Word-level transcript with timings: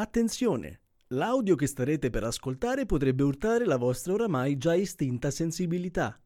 Attenzione! 0.00 0.80
L'audio 1.08 1.56
che 1.56 1.66
starete 1.66 2.08
per 2.08 2.24
ascoltare 2.24 2.86
potrebbe 2.86 3.22
urtare 3.22 3.66
la 3.66 3.76
vostra 3.76 4.14
oramai 4.14 4.56
già 4.56 4.74
istinta 4.74 5.30
sensibilità. 5.30 6.18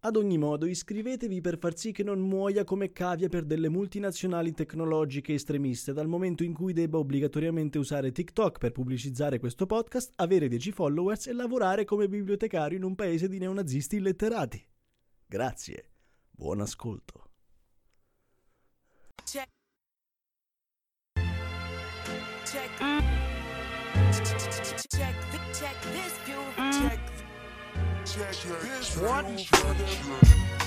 Ad 0.00 0.16
ogni 0.16 0.38
modo, 0.38 0.66
iscrivetevi 0.66 1.40
per 1.40 1.56
far 1.56 1.76
sì 1.76 1.92
che 1.92 2.02
non 2.02 2.18
muoia 2.18 2.64
come 2.64 2.90
cavia 2.90 3.28
per 3.28 3.44
delle 3.44 3.68
multinazionali 3.68 4.52
tecnologiche 4.54 5.34
estremiste 5.34 5.92
dal 5.92 6.08
momento 6.08 6.42
in 6.42 6.52
cui 6.52 6.72
debba 6.72 6.98
obbligatoriamente 6.98 7.78
usare 7.78 8.10
TikTok 8.10 8.58
per 8.58 8.72
pubblicizzare 8.72 9.38
questo 9.38 9.66
podcast, 9.66 10.14
avere 10.16 10.48
10 10.48 10.72
followers 10.72 11.28
e 11.28 11.32
lavorare 11.32 11.84
come 11.84 12.08
bibliotecario 12.08 12.76
in 12.76 12.82
un 12.82 12.96
paese 12.96 13.28
di 13.28 13.38
neonazisti 13.38 13.98
illetterati. 13.98 14.66
Grazie. 15.28 15.90
Buon 16.28 16.60
ascolto. 16.60 17.30
Check. 22.52 22.70
Check. 24.12 24.76
Check. 24.92 25.14
th- 25.30 25.58
Check 25.58 25.76
this 25.92 26.12
view. 26.26 26.42
Check. 26.56 27.00
Check 28.04 28.36
this 28.62 28.96
one. 28.98 29.24
Benvenuti 29.24 30.61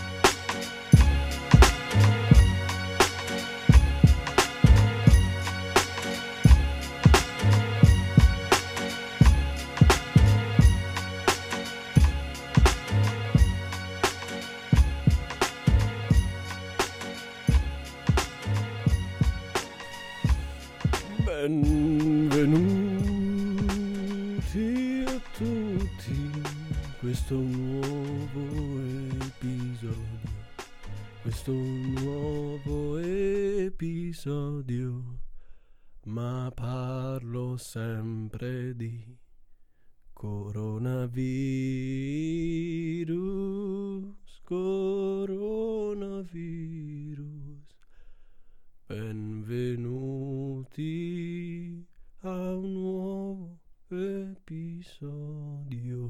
episodio. 54.95 56.09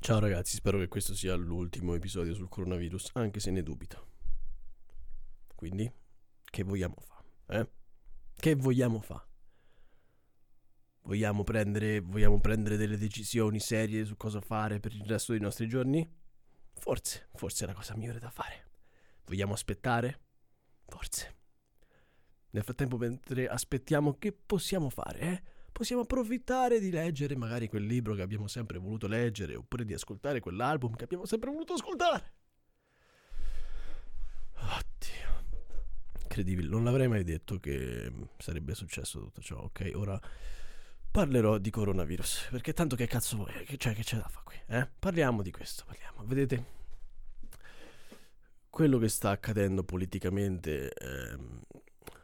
Ciao 0.00 0.18
ragazzi, 0.18 0.56
spero 0.56 0.78
che 0.78 0.88
questo 0.88 1.14
sia 1.14 1.34
l'ultimo 1.34 1.94
episodio 1.94 2.34
sul 2.34 2.48
coronavirus, 2.48 3.12
anche 3.14 3.40
se 3.40 3.50
ne 3.50 3.62
dubito. 3.62 4.08
Quindi, 5.54 5.90
che 6.44 6.64
vogliamo 6.64 6.96
fare? 7.00 7.60
Eh? 7.60 7.70
Che 8.36 8.54
vogliamo 8.56 9.00
fare? 9.00 9.26
Vogliamo 11.04 11.44
prendere, 11.44 12.00
vogliamo 12.00 12.40
prendere 12.40 12.76
delle 12.76 12.98
decisioni 12.98 13.58
serie 13.58 14.04
su 14.04 14.16
cosa 14.16 14.40
fare 14.40 14.80
per 14.80 14.92
il 14.92 15.04
resto 15.06 15.32
dei 15.32 15.40
nostri 15.40 15.66
giorni? 15.66 16.06
Forse, 16.74 17.28
forse 17.34 17.64
è 17.64 17.66
la 17.66 17.74
cosa 17.74 17.96
migliore 17.96 18.18
da 18.18 18.30
fare. 18.30 18.70
Vogliamo 19.24 19.54
aspettare? 19.54 20.20
Forse. 20.86 21.36
Nel 22.50 22.64
frattempo, 22.64 22.98
mentre 22.98 23.48
aspettiamo, 23.48 24.18
che 24.18 24.32
possiamo 24.32 24.90
fare? 24.90 25.18
Eh? 25.20 25.42
Possiamo 25.72 26.02
approfittare 26.02 26.78
di 26.78 26.90
leggere 26.90 27.34
magari 27.34 27.66
quel 27.66 27.84
libro 27.84 28.14
che 28.14 28.22
abbiamo 28.22 28.46
sempre 28.46 28.78
voluto 28.78 29.06
leggere, 29.06 29.56
oppure 29.56 29.84
di 29.84 29.94
ascoltare 29.94 30.40
quell'album 30.40 30.94
che 30.94 31.04
abbiamo 31.04 31.24
sempre 31.24 31.50
voluto 31.50 31.72
ascoltare. 31.72 32.32
Oddio. 34.54 35.44
Incredibile, 36.22 36.68
non 36.68 36.84
l'avrei 36.84 37.08
mai 37.08 37.24
detto 37.24 37.58
che 37.58 38.12
sarebbe 38.38 38.74
successo 38.74 39.18
tutto 39.18 39.40
ciò. 39.40 39.56
Ok, 39.56 39.90
ora 39.94 40.20
parlerò 41.10 41.58
di 41.58 41.70
coronavirus. 41.70 42.48
Perché 42.50 42.72
tanto 42.72 42.94
che 42.94 43.06
cazzo 43.06 43.36
vuoi? 43.36 43.64
Che 43.64 43.76
c'è, 43.76 43.94
che 43.94 44.02
c'è 44.02 44.16
da 44.16 44.28
fare 44.28 44.44
qui? 44.44 44.56
Eh? 44.66 44.88
Parliamo 44.98 45.42
di 45.42 45.50
questo, 45.50 45.84
parliamo. 45.86 46.24
Vedete? 46.24 46.80
quello 48.72 48.96
che 48.96 49.10
sta 49.10 49.28
accadendo 49.28 49.84
politicamente 49.84 50.94
ehm, 50.94 51.60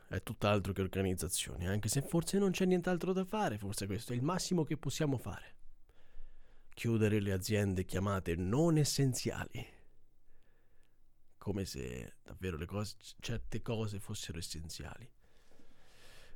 è 0.09 0.23
tutt'altro 0.23 0.73
che 0.73 0.81
organizzazione, 0.81 1.69
anche 1.69 1.89
se 1.89 2.01
forse 2.01 2.39
non 2.39 2.51
c'è 2.51 2.65
nient'altro 2.65 3.13
da 3.13 3.25
fare, 3.25 3.59
forse 3.59 3.87
questo 3.87 4.13
è 4.13 4.17
il 4.17 4.23
massimo 4.23 4.65
che 4.65 4.79
possiamo 4.79 5.19
fare. 5.19 5.57
Chiudere 6.71 7.21
le 7.21 7.33
aziende 7.33 7.85
chiamate 7.85 8.35
non 8.35 8.79
essenziali. 8.79 9.67
Come 11.37 11.65
se 11.65 12.15
davvero 12.23 12.57
le 12.57 12.67
cose, 12.67 12.97
certe 13.21 13.61
cose 13.61 14.01
fossero 14.01 14.39
essenziali. 14.39 15.11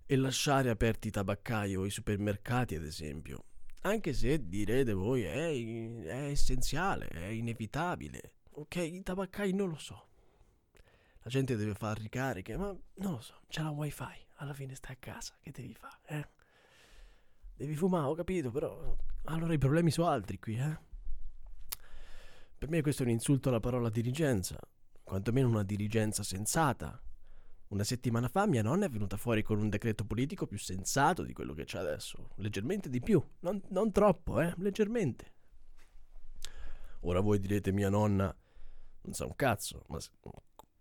E 0.04 0.16
lasciare 0.16 0.68
aperti 0.68 1.08
i 1.08 1.12
tabaccai 1.12 1.74
o 1.74 1.86
i 1.86 1.90
supermercati, 1.90 2.74
ad 2.74 2.84
esempio. 2.84 3.44
Anche 3.82 4.12
se 4.12 4.48
direte 4.48 4.92
voi 4.92 5.22
è, 5.22 5.48
è 6.04 6.30
essenziale, 6.30 7.08
è 7.08 7.26
inevitabile. 7.26 8.34
Ok, 8.50 8.76
i 8.76 9.02
tabaccai 9.02 9.52
non 9.52 9.70
lo 9.70 9.78
so. 9.78 10.11
La 11.22 11.30
gente 11.30 11.56
deve 11.56 11.74
fare 11.74 12.00
ricariche, 12.00 12.56
ma 12.56 12.66
non 12.94 13.12
lo 13.12 13.20
so, 13.20 13.40
c'è 13.48 13.62
la 13.62 13.70
wifi, 13.70 14.26
alla 14.36 14.54
fine 14.54 14.74
stai 14.74 14.94
a 14.94 14.98
casa, 14.98 15.34
che 15.40 15.52
devi 15.52 15.72
fare, 15.74 15.98
eh? 16.06 16.28
Devi 17.54 17.76
fumare, 17.76 18.06
ho 18.06 18.14
capito, 18.14 18.50
però 18.50 18.96
allora 19.24 19.52
i 19.52 19.58
problemi 19.58 19.92
sono 19.92 20.08
altri 20.08 20.40
qui, 20.40 20.56
eh? 20.56 20.78
Per 22.58 22.68
me 22.68 22.82
questo 22.82 23.02
è 23.02 23.06
un 23.06 23.12
insulto 23.12 23.50
alla 23.50 23.60
parola 23.60 23.88
dirigenza, 23.88 24.58
quantomeno 25.02 25.48
una 25.48 25.62
dirigenza 25.62 26.22
sensata. 26.22 27.00
Una 27.68 27.84
settimana 27.84 28.28
fa 28.28 28.46
mia 28.46 28.62
nonna 28.62 28.86
è 28.86 28.90
venuta 28.90 29.16
fuori 29.16 29.42
con 29.42 29.58
un 29.58 29.68
decreto 29.68 30.04
politico 30.04 30.46
più 30.46 30.58
sensato 30.58 31.22
di 31.22 31.32
quello 31.32 31.54
che 31.54 31.64
c'è 31.64 31.78
adesso, 31.78 32.30
leggermente 32.36 32.90
di 32.90 33.00
più, 33.00 33.22
non, 33.40 33.62
non 33.68 33.92
troppo, 33.92 34.40
eh? 34.40 34.52
Leggermente. 34.58 35.32
Ora 37.00 37.20
voi 37.20 37.38
direte 37.38 37.72
mia 37.72 37.88
nonna 37.88 38.34
non 39.02 39.14
sa 39.14 39.24
un 39.24 39.34
cazzo, 39.34 39.84
ma 39.88 39.98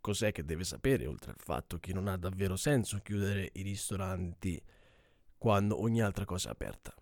cos'è 0.01 0.31
che 0.31 0.43
deve 0.43 0.63
sapere 0.63 1.05
oltre 1.05 1.31
al 1.31 1.39
fatto 1.39 1.79
che 1.79 1.93
non 1.93 2.07
ha 2.07 2.17
davvero 2.17 2.57
senso 2.57 2.99
chiudere 2.99 3.49
i 3.53 3.61
ristoranti 3.61 4.61
quando 5.37 5.79
ogni 5.79 6.01
altra 6.01 6.25
cosa 6.25 6.49
è 6.49 6.51
aperta? 6.51 6.93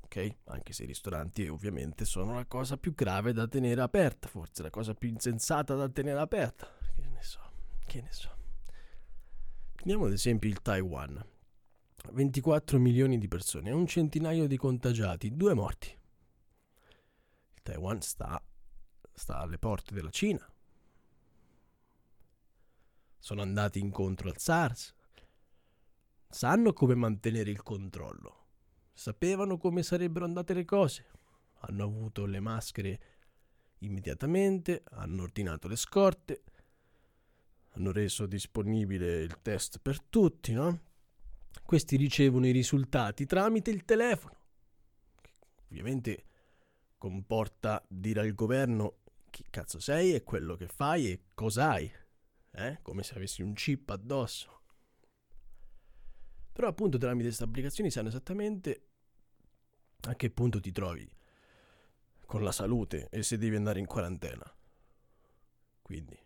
Ok? 0.00 0.36
Anche 0.44 0.72
se 0.72 0.84
i 0.84 0.86
ristoranti 0.86 1.46
ovviamente 1.46 2.04
sono 2.04 2.34
la 2.34 2.46
cosa 2.46 2.76
più 2.76 2.94
grave 2.94 3.32
da 3.32 3.46
tenere 3.46 3.80
aperta, 3.80 4.26
forse 4.26 4.62
la 4.62 4.70
cosa 4.70 4.94
più 4.94 5.08
insensata 5.08 5.74
da 5.74 5.88
tenere 5.88 6.18
aperta. 6.18 6.66
Che 6.94 7.06
ne 7.06 7.22
so, 7.22 7.40
che 7.86 8.00
ne 8.00 8.10
so. 8.10 8.30
Prendiamo 9.74 10.06
ad 10.06 10.12
esempio 10.12 10.48
il 10.48 10.60
Taiwan. 10.62 11.24
24 12.12 12.78
milioni 12.78 13.18
di 13.18 13.28
persone, 13.28 13.70
un 13.70 13.86
centinaio 13.86 14.46
di 14.46 14.56
contagiati, 14.56 15.36
due 15.36 15.54
morti. 15.54 15.88
Il 17.54 17.62
Taiwan 17.62 18.00
sta, 18.00 18.42
sta 19.12 19.38
alle 19.38 19.58
porte 19.58 19.94
della 19.94 20.10
Cina. 20.10 20.44
Sono 23.20 23.42
andati 23.42 23.78
incontro 23.78 24.30
al 24.30 24.38
SARS. 24.38 24.94
Sanno 26.28 26.72
come 26.72 26.94
mantenere 26.94 27.50
il 27.50 27.62
controllo. 27.62 28.46
Sapevano 28.92 29.58
come 29.58 29.82
sarebbero 29.82 30.24
andate 30.24 30.54
le 30.54 30.64
cose. 30.64 31.04
Hanno 31.60 31.84
avuto 31.84 32.24
le 32.24 32.40
maschere 32.40 33.00
immediatamente, 33.80 34.82
hanno 34.92 35.22
ordinato 35.22 35.68
le 35.68 35.76
scorte, 35.76 36.42
hanno 37.72 37.92
reso 37.92 38.26
disponibile 38.26 39.20
il 39.20 39.40
test 39.42 39.78
per 39.80 40.00
tutti, 40.02 40.52
no? 40.52 40.80
Questi 41.62 41.96
ricevono 41.96 42.46
i 42.46 42.52
risultati 42.52 43.26
tramite 43.26 43.70
il 43.70 43.84
telefono. 43.84 44.38
Ovviamente 45.68 46.24
comporta 46.96 47.84
dire 47.86 48.20
al 48.20 48.34
governo 48.34 48.96
chi 49.30 49.44
cazzo 49.48 49.78
sei 49.78 50.14
e 50.14 50.24
quello 50.24 50.56
che 50.56 50.66
fai 50.66 51.10
e 51.10 51.20
cosa 51.34 51.70
hai. 51.70 51.90
Eh? 52.52 52.78
Come 52.82 53.02
se 53.02 53.14
avessi 53.14 53.42
un 53.42 53.54
chip 53.54 53.88
addosso. 53.90 54.60
Però 56.52 56.68
appunto 56.68 56.98
tramite 56.98 57.26
queste 57.26 57.44
applicazioni 57.44 57.90
sanno 57.90 58.08
esattamente 58.08 58.88
a 60.02 60.14
che 60.14 60.30
punto 60.30 60.60
ti 60.60 60.72
trovi 60.72 61.08
con 62.26 62.42
la 62.42 62.52
salute 62.52 63.08
e 63.10 63.22
se 63.22 63.38
devi 63.38 63.56
andare 63.56 63.80
in 63.80 63.86
quarantena. 63.86 64.54
Quindi 65.82 66.16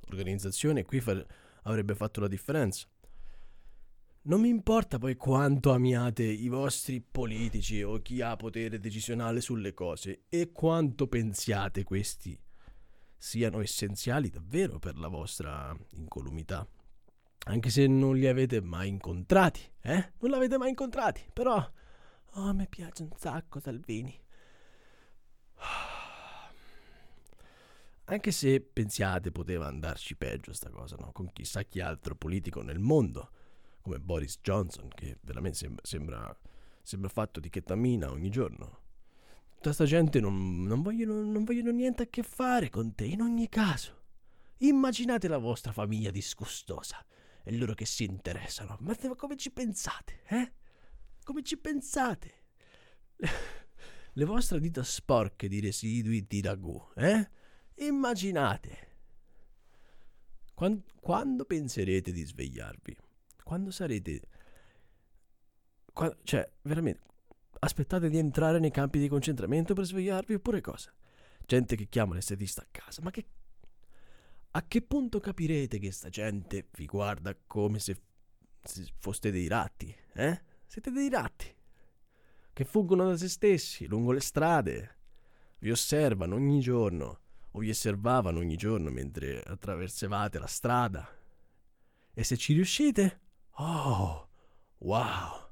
l'organizzazione 0.00 0.84
qui 0.84 1.00
fa- 1.00 1.24
avrebbe 1.62 1.94
fatto 1.94 2.20
la 2.20 2.28
differenza. 2.28 2.86
Non 4.22 4.40
mi 4.40 4.48
importa 4.48 4.98
poi 4.98 5.16
quanto 5.16 5.72
amiate 5.72 6.24
i 6.24 6.48
vostri 6.48 7.00
politici 7.00 7.82
o 7.82 8.02
chi 8.02 8.20
ha 8.20 8.36
potere 8.36 8.78
decisionale 8.78 9.40
sulle 9.40 9.72
cose 9.72 10.24
e 10.28 10.52
quanto 10.52 11.06
pensiate 11.06 11.84
questi 11.84 12.38
siano 13.18 13.60
essenziali 13.60 14.30
davvero 14.30 14.78
per 14.78 14.96
la 14.96 15.08
vostra 15.08 15.76
incolumità. 15.90 16.66
Anche 17.46 17.70
se 17.70 17.86
non 17.86 18.16
li 18.16 18.26
avete 18.26 18.60
mai 18.60 18.88
incontrati, 18.88 19.60
eh? 19.80 20.12
Non 20.18 20.30
l'avete 20.30 20.56
mai 20.56 20.70
incontrati, 20.70 21.28
però... 21.32 21.72
Oh, 22.32 22.54
mi 22.54 22.68
piace 22.68 23.02
un 23.02 23.10
sacco 23.16 23.58
Salvini. 23.58 24.16
Anche 28.04 28.30
se 28.30 28.60
pensiate 28.60 29.32
poteva 29.32 29.66
andarci 29.66 30.16
peggio 30.16 30.52
sta 30.52 30.70
cosa, 30.70 30.96
no? 30.96 31.10
Con 31.12 31.32
chissà 31.32 31.62
chi 31.64 31.80
altro 31.80 32.14
politico 32.14 32.62
nel 32.62 32.78
mondo, 32.78 33.30
come 33.80 33.98
Boris 33.98 34.38
Johnson, 34.40 34.88
che 34.88 35.18
veramente 35.22 35.58
sembra, 35.58 35.82
sembra, 35.84 36.40
sembra 36.82 37.08
fatto 37.08 37.40
di 37.40 37.50
ketamina 37.50 38.10
ogni 38.10 38.30
giorno. 38.30 38.86
Tutta 39.60 39.72
sta 39.72 39.86
gente 39.86 40.20
non, 40.20 40.62
non, 40.62 40.82
vogliono, 40.82 41.20
non 41.20 41.42
vogliono 41.42 41.72
niente 41.72 42.04
a 42.04 42.06
che 42.06 42.22
fare 42.22 42.70
con 42.70 42.94
te, 42.94 43.06
in 43.06 43.22
ogni 43.22 43.48
caso. 43.48 43.96
Immaginate 44.58 45.26
la 45.26 45.38
vostra 45.38 45.72
famiglia 45.72 46.12
disgustosa 46.12 47.04
e 47.42 47.56
loro 47.56 47.74
che 47.74 47.84
si 47.84 48.04
interessano. 48.04 48.76
Ma 48.78 48.94
come 49.16 49.36
ci 49.36 49.50
pensate, 49.50 50.22
eh? 50.28 50.52
Come 51.24 51.42
ci 51.42 51.58
pensate? 51.58 52.34
Le 54.12 54.24
vostre 54.24 54.60
dita 54.60 54.84
sporche 54.84 55.48
di 55.48 55.58
residui 55.58 56.24
di 56.24 56.40
ragù, 56.40 56.80
eh? 56.94 57.28
Immaginate. 57.78 58.86
Quando, 60.54 60.84
quando 61.00 61.44
penserete 61.44 62.12
di 62.12 62.24
svegliarvi? 62.24 62.96
Quando 63.42 63.72
sarete... 63.72 64.20
Quando, 65.92 66.18
cioè, 66.22 66.48
veramente, 66.62 67.00
aspettate 67.60 68.08
di 68.08 68.18
entrare 68.18 68.58
nei 68.58 68.70
campi 68.70 68.98
di 68.98 69.08
concentramento 69.08 69.74
per 69.74 69.84
svegliarvi 69.84 70.34
oppure 70.34 70.60
cosa? 70.60 70.92
Gente 71.44 71.76
che 71.76 71.88
chiama 71.88 72.14
l'estetista 72.14 72.62
a 72.62 72.68
casa, 72.70 73.02
ma 73.02 73.10
che... 73.10 73.26
A 74.52 74.66
che 74.66 74.82
punto 74.82 75.20
capirete 75.20 75.78
che 75.78 75.92
sta 75.92 76.08
gente 76.08 76.68
vi 76.76 76.86
guarda 76.86 77.36
come 77.46 77.78
se, 77.78 77.96
se 78.62 78.86
foste 78.98 79.30
dei 79.30 79.46
ratti, 79.46 79.94
eh? 80.14 80.42
Siete 80.66 80.90
dei 80.90 81.08
ratti 81.08 81.56
che 82.52 82.64
fuggono 82.64 83.06
da 83.06 83.16
se 83.16 83.28
stessi 83.28 83.86
lungo 83.86 84.10
le 84.10 84.20
strade, 84.20 84.96
vi 85.60 85.70
osservano 85.70 86.34
ogni 86.34 86.60
giorno 86.60 87.20
o 87.52 87.60
vi 87.60 87.70
osservavano 87.70 88.40
ogni 88.40 88.56
giorno 88.56 88.90
mentre 88.90 89.40
attraversavate 89.40 90.38
la 90.38 90.46
strada. 90.46 91.08
E 92.12 92.24
se 92.24 92.36
ci 92.36 92.54
riuscite? 92.54 93.20
Oh, 93.58 94.28
wow! 94.78 95.47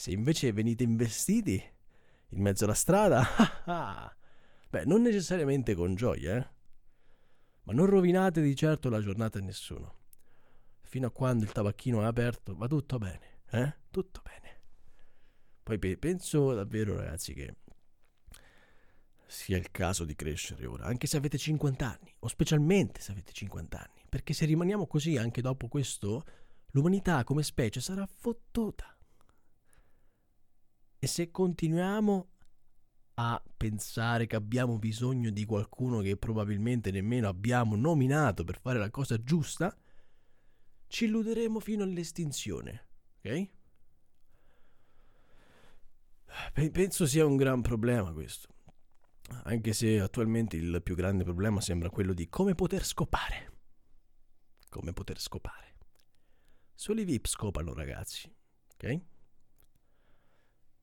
Se 0.00 0.12
invece 0.12 0.50
venite 0.54 0.82
investiti 0.82 1.62
in 2.28 2.40
mezzo 2.40 2.64
alla 2.64 2.72
strada, 2.72 3.22
beh, 4.70 4.86
non 4.86 5.02
necessariamente 5.02 5.74
con 5.74 5.94
gioia, 5.94 6.38
eh? 6.38 6.48
Ma 7.64 7.74
non 7.74 7.84
rovinate 7.84 8.40
di 8.40 8.56
certo 8.56 8.88
la 8.88 9.02
giornata 9.02 9.38
a 9.38 9.42
nessuno. 9.42 9.96
Fino 10.80 11.06
a 11.06 11.10
quando 11.10 11.44
il 11.44 11.52
tabacchino 11.52 12.00
è 12.00 12.06
aperto 12.06 12.56
va 12.56 12.66
tutto 12.66 12.96
bene, 12.96 13.40
eh? 13.50 13.74
Tutto 13.90 14.22
bene. 14.24 14.60
Poi 15.62 15.78
pe- 15.78 15.98
penso 15.98 16.54
davvero, 16.54 16.96
ragazzi, 16.96 17.34
che 17.34 17.56
sia 19.26 19.58
il 19.58 19.70
caso 19.70 20.06
di 20.06 20.14
crescere 20.14 20.64
ora, 20.64 20.86
anche 20.86 21.06
se 21.06 21.18
avete 21.18 21.36
50 21.36 21.86
anni, 21.86 22.16
o 22.20 22.28
specialmente 22.28 23.02
se 23.02 23.12
avete 23.12 23.32
50 23.32 23.78
anni, 23.78 24.02
perché 24.08 24.32
se 24.32 24.46
rimaniamo 24.46 24.86
così 24.86 25.18
anche 25.18 25.42
dopo 25.42 25.68
questo, 25.68 26.24
l'umanità 26.68 27.22
come 27.22 27.42
specie 27.42 27.82
sarà 27.82 28.06
fottuta. 28.06 28.94
E 31.00 31.06
se 31.08 31.32
continuiamo 31.32 32.28
a 33.14 33.42
pensare 33.56 34.28
che 34.28 34.36
abbiamo 34.36 34.78
bisogno 34.78 35.30
di 35.30 35.44
qualcuno 35.44 36.00
che 36.00 36.16
probabilmente 36.16 36.92
nemmeno 36.92 37.26
abbiamo 37.26 37.74
nominato 37.74 38.44
per 38.44 38.60
fare 38.60 38.78
la 38.78 38.90
cosa 38.90 39.20
giusta, 39.20 39.76
ci 40.86 41.06
illuderemo 41.06 41.58
fino 41.58 41.82
all'estinzione, 41.82 42.86
ok? 43.18 43.48
Penso 46.70 47.06
sia 47.06 47.26
un 47.26 47.36
gran 47.36 47.60
problema 47.60 48.12
questo 48.12 48.48
anche 49.44 49.72
se 49.72 50.00
attualmente 50.00 50.56
il 50.56 50.80
più 50.82 50.94
grande 50.94 51.24
problema 51.24 51.60
sembra 51.60 51.90
quello 51.90 52.12
di 52.12 52.28
come 52.28 52.54
poter 52.54 52.84
scopare. 52.84 53.52
Come 54.68 54.92
poter 54.92 55.20
scopare. 55.20 55.76
Solo 56.74 57.00
i 57.00 57.04
VIP 57.04 57.26
scopano, 57.26 57.74
ragazzi, 57.74 58.32
ok? 58.74 59.00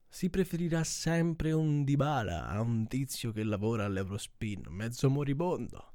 Si 0.09 0.29
preferirà 0.29 0.83
sempre 0.83 1.51
un 1.51 1.83
Dybala 1.83 2.47
a 2.47 2.61
un 2.61 2.87
tizio 2.87 3.31
che 3.31 3.43
lavora 3.43 3.85
all'Eurospin, 3.85 4.65
mezzo 4.69 5.09
moribondo. 5.09 5.91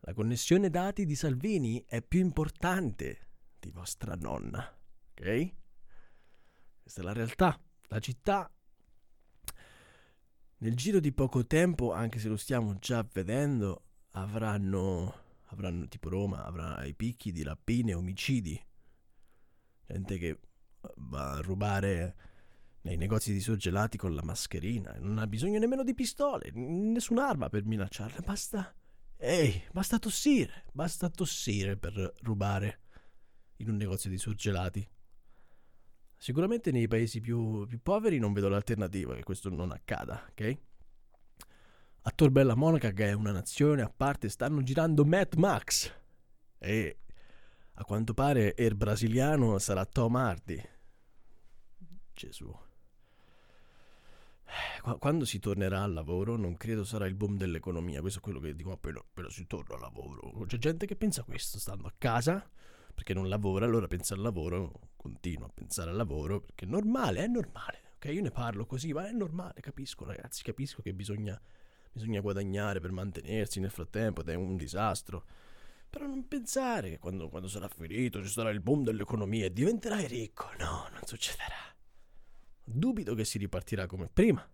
La 0.00 0.14
connessione 0.14 0.70
dati 0.70 1.04
di 1.04 1.14
Salvini 1.14 1.84
è 1.86 2.02
più 2.02 2.20
importante 2.20 3.28
di 3.60 3.70
vostra 3.70 4.14
nonna, 4.14 4.60
ok? 5.10 5.54
Questa 6.82 7.00
è 7.00 7.04
la 7.04 7.12
realtà. 7.12 7.60
La 7.88 8.00
città 8.00 8.50
nel 10.58 10.74
giro 10.74 11.00
di 11.00 11.12
poco 11.12 11.46
tempo, 11.46 11.92
anche 11.92 12.18
se 12.18 12.28
lo 12.28 12.36
stiamo 12.36 12.78
già 12.78 13.06
vedendo, 13.12 13.84
avranno, 14.12 15.14
avranno 15.48 15.86
tipo 15.86 16.08
Roma, 16.08 16.44
avrà 16.44 16.82
i 16.84 16.94
picchi 16.94 17.30
di 17.30 17.42
rapine, 17.42 17.92
omicidi. 17.92 18.58
Gente 19.86 20.18
che 20.18 20.40
va 20.96 21.34
a 21.34 21.40
rubare 21.40 22.16
nei 22.86 22.96
negozi 22.96 23.32
di 23.32 23.40
surgelati 23.40 23.96
con 23.96 24.14
la 24.14 24.22
mascherina. 24.22 24.94
Non 25.00 25.18
ha 25.18 25.26
bisogno 25.26 25.58
nemmeno 25.58 25.82
di 25.82 25.92
pistole, 25.92 26.52
nessun'arma 26.52 27.48
per 27.48 27.64
minacciarle. 27.64 28.20
Basta. 28.20 28.72
Ehi, 29.16 29.60
basta 29.72 29.98
tossire. 29.98 30.66
Basta 30.72 31.10
tossire 31.10 31.76
per 31.76 32.12
rubare 32.22 32.82
in 33.56 33.70
un 33.70 33.76
negozio 33.76 34.08
di 34.08 34.18
surgelati. 34.18 34.88
Sicuramente 36.16 36.70
nei 36.70 36.86
paesi 36.86 37.20
più, 37.20 37.66
più 37.66 37.80
poveri 37.82 38.20
non 38.20 38.32
vedo 38.32 38.48
l'alternativa 38.48 39.16
che 39.16 39.24
questo 39.24 39.50
non 39.50 39.72
accada, 39.72 40.24
ok? 40.30 40.58
A 42.02 42.10
Torbella 42.12 42.54
Monaca, 42.54 42.92
che 42.92 43.08
è 43.08 43.12
una 43.12 43.32
nazione 43.32 43.82
a 43.82 43.92
parte, 43.94 44.28
stanno 44.28 44.62
girando 44.62 45.04
Mad 45.04 45.34
Max. 45.34 45.92
E 46.58 46.98
a 47.72 47.84
quanto 47.84 48.14
pare 48.14 48.54
il 48.56 48.76
brasiliano 48.76 49.58
sarà 49.58 49.84
Tom 49.84 50.14
Hardy. 50.14 50.62
Gesù. 52.14 52.64
Quando 54.98 55.24
si 55.24 55.40
tornerà 55.40 55.82
al 55.82 55.92
lavoro 55.92 56.36
non 56.36 56.56
credo 56.56 56.84
sarà 56.84 57.06
il 57.06 57.14
boom 57.14 57.36
dell'economia, 57.36 58.00
questo 58.00 58.20
è 58.20 58.22
quello 58.22 58.38
che 58.38 58.54
dico, 58.54 58.70
appena, 58.70 59.00
appena 59.00 59.28
si 59.28 59.44
torna 59.48 59.74
al 59.74 59.80
lavoro. 59.80 60.44
C'è 60.46 60.58
gente 60.58 60.86
che 60.86 60.94
pensa 60.94 61.24
questo, 61.24 61.58
stando 61.58 61.88
a 61.88 61.92
casa, 61.98 62.48
perché 62.94 63.12
non 63.12 63.28
lavora, 63.28 63.64
allora 63.64 63.88
pensa 63.88 64.14
al 64.14 64.20
lavoro, 64.20 64.90
continua 64.94 65.46
a 65.46 65.50
pensare 65.52 65.90
al 65.90 65.96
lavoro, 65.96 66.40
perché 66.40 66.66
è 66.66 66.68
normale, 66.68 67.24
è 67.24 67.26
normale. 67.26 67.80
Ok, 67.96 68.04
io 68.12 68.22
ne 68.22 68.30
parlo 68.30 68.64
così, 68.64 68.92
ma 68.92 69.08
è 69.08 69.12
normale, 69.12 69.60
capisco 69.60 70.04
ragazzi, 70.04 70.44
capisco 70.44 70.82
che 70.82 70.94
bisogna, 70.94 71.40
bisogna 71.90 72.20
guadagnare 72.20 72.78
per 72.78 72.92
mantenersi 72.92 73.58
nel 73.58 73.72
frattempo 73.72 74.20
ed 74.20 74.28
è 74.28 74.34
un 74.34 74.56
disastro. 74.56 75.24
Però 75.90 76.06
non 76.06 76.28
pensare 76.28 76.90
che 76.90 76.98
quando, 77.00 77.28
quando 77.28 77.48
sarà 77.48 77.66
finito 77.66 78.22
ci 78.22 78.30
sarà 78.30 78.50
il 78.50 78.60
boom 78.60 78.84
dell'economia 78.84 79.46
e 79.46 79.52
diventerai 79.52 80.06
ricco. 80.06 80.48
No, 80.60 80.86
non 80.92 81.00
succederà. 81.02 81.74
Dubito 82.62 83.14
che 83.14 83.24
si 83.24 83.38
ripartirà 83.38 83.86
come 83.86 84.08
prima. 84.12 84.48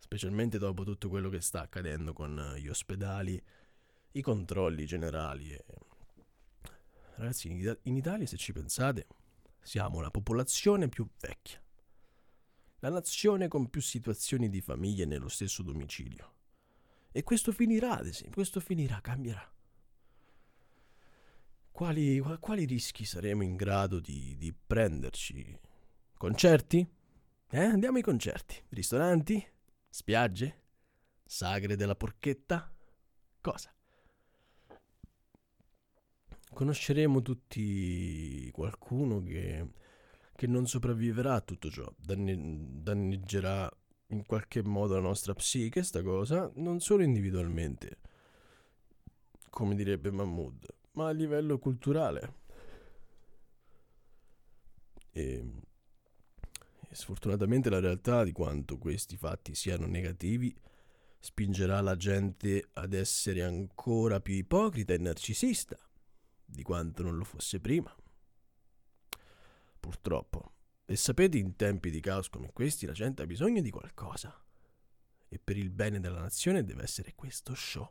Specialmente 0.00 0.58
dopo 0.58 0.82
tutto 0.82 1.08
quello 1.08 1.28
che 1.28 1.40
sta 1.40 1.60
accadendo 1.60 2.12
con 2.12 2.54
gli 2.58 2.66
ospedali, 2.66 3.40
i 4.12 4.20
controlli 4.20 4.84
generali 4.86 5.52
e 5.52 5.64
Ragazzi, 7.20 7.50
in 7.50 7.96
Italia, 7.96 8.26
se 8.26 8.38
ci 8.38 8.54
pensate, 8.54 9.06
siamo 9.60 10.00
la 10.00 10.10
popolazione 10.10 10.88
più 10.88 11.06
vecchia, 11.20 11.62
la 12.78 12.88
nazione 12.88 13.46
con 13.46 13.68
più 13.68 13.82
situazioni 13.82 14.48
di 14.48 14.62
famiglie 14.62 15.04
nello 15.04 15.28
stesso 15.28 15.62
domicilio. 15.62 16.32
E 17.12 17.22
questo 17.22 17.52
finirà, 17.52 18.00
questo 18.32 18.58
finirà, 18.60 19.02
cambierà. 19.02 19.52
Quali, 21.70 22.22
quali 22.40 22.64
rischi 22.64 23.04
saremo 23.04 23.42
in 23.42 23.56
grado 23.56 24.00
di, 24.00 24.34
di 24.38 24.54
prenderci? 24.54 25.58
Concerti? 26.16 26.88
Eh, 27.50 27.64
andiamo 27.64 27.98
ai 27.98 28.02
concerti. 28.02 28.64
Ristoranti? 28.70 29.46
Spiagge? 29.90 30.62
Sagre 31.24 31.76
della 31.76 31.94
porchetta? 31.94 32.72
Cosa? 33.40 33.74
conosceremo 36.52 37.22
tutti 37.22 38.50
qualcuno 38.52 39.22
che, 39.22 39.70
che 40.34 40.46
non 40.46 40.66
sopravviverà 40.66 41.34
a 41.34 41.40
tutto 41.40 41.70
ciò, 41.70 41.90
danne, 41.96 42.36
danneggerà 42.82 43.70
in 44.08 44.26
qualche 44.26 44.62
modo 44.62 44.94
la 44.94 45.00
nostra 45.00 45.34
psiche, 45.34 45.82
sta 45.82 46.02
cosa, 46.02 46.50
non 46.56 46.80
solo 46.80 47.02
individualmente, 47.02 47.98
come 49.48 49.74
direbbe 49.74 50.10
Mahmood, 50.10 50.66
ma 50.92 51.08
a 51.08 51.12
livello 51.12 51.58
culturale. 51.58 52.38
E, 55.12 55.22
e 55.22 55.69
sfortunatamente 56.94 57.70
la 57.70 57.80
realtà 57.80 58.24
di 58.24 58.32
quanto 58.32 58.78
questi 58.78 59.16
fatti 59.16 59.54
siano 59.54 59.86
negativi 59.86 60.54
spingerà 61.20 61.80
la 61.82 61.96
gente 61.96 62.70
ad 62.72 62.94
essere 62.94 63.42
ancora 63.42 64.20
più 64.20 64.34
ipocrita 64.34 64.94
e 64.94 64.98
narcisista 64.98 65.78
di 66.44 66.62
quanto 66.62 67.02
non 67.02 67.16
lo 67.16 67.24
fosse 67.24 67.60
prima. 67.60 67.94
Purtroppo. 69.78 70.54
E 70.84 70.96
sapete, 70.96 71.38
in 71.38 71.54
tempi 71.54 71.90
di 71.90 72.00
caos 72.00 72.28
come 72.28 72.50
questi, 72.52 72.86
la 72.86 72.92
gente 72.92 73.22
ha 73.22 73.26
bisogno 73.26 73.60
di 73.60 73.70
qualcosa. 73.70 74.34
E 75.28 75.38
per 75.38 75.56
il 75.56 75.70
bene 75.70 76.00
della 76.00 76.20
nazione 76.20 76.64
deve 76.64 76.82
essere 76.82 77.14
questo 77.14 77.54
show. 77.54 77.88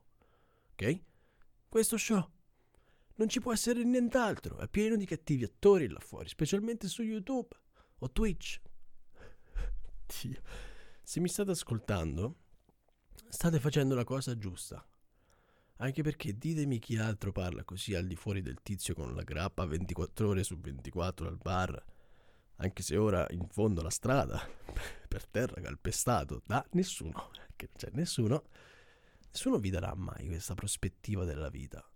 Ok? 0.71 1.01
Questo 1.69 1.97
show. 1.97 2.29
Non 3.15 3.29
ci 3.29 3.39
può 3.39 3.53
essere 3.53 3.83
nient'altro. 3.83 4.57
È 4.57 4.67
pieno 4.67 4.97
di 4.97 5.05
cattivi 5.05 5.45
attori 5.45 5.87
là 5.87 5.99
fuori, 5.99 6.27
specialmente 6.27 6.87
su 6.87 7.03
YouTube 7.03 7.55
o 7.99 8.11
Twitch. 8.11 8.59
Dio. 10.21 10.41
Se 11.03 11.19
mi 11.19 11.27
state 11.27 11.51
ascoltando, 11.51 12.35
state 13.29 13.59
facendo 13.59 13.95
la 13.95 14.03
cosa 14.03 14.37
giusta. 14.37 14.85
Anche 15.77 16.03
perché 16.03 16.37
ditemi 16.37 16.77
chi 16.79 16.97
altro 16.97 17.31
parla 17.31 17.63
così 17.63 17.95
al 17.95 18.05
di 18.05 18.15
fuori 18.15 18.41
del 18.41 18.61
tizio 18.61 18.93
con 18.93 19.15
la 19.15 19.23
grappa 19.23 19.65
24 19.65 20.27
ore 20.27 20.43
su 20.43 20.59
24 20.59 21.27
al 21.27 21.37
bar. 21.37 21.85
Anche 22.57 22.83
se 22.83 22.97
ora 22.97 23.25
in 23.29 23.47
fondo 23.47 23.79
alla 23.79 23.89
strada, 23.89 24.45
per 25.07 25.25
terra 25.27 25.61
calpestato 25.61 26.41
da 26.45 26.65
nessuno. 26.71 27.29
Che 27.55 27.69
c'è 27.75 27.89
nessuno. 27.93 28.43
Nessuno 29.31 29.57
vi 29.57 29.69
darà 29.69 29.93
mai 29.95 30.27
questa 30.27 30.55
prospettiva 30.55 31.23
della 31.23 31.49
vita. 31.49 31.87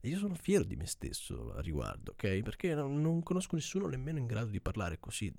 E 0.00 0.08
io 0.08 0.18
sono 0.18 0.34
fiero 0.34 0.64
di 0.64 0.76
me 0.76 0.86
stesso 0.86 1.52
a 1.52 1.60
riguardo, 1.60 2.12
ok? 2.12 2.40
Perché 2.40 2.74
non 2.74 3.22
conosco 3.22 3.54
nessuno 3.54 3.86
nemmeno 3.86 4.18
in 4.18 4.26
grado 4.26 4.50
di 4.50 4.60
parlare 4.60 4.98
così 4.98 5.32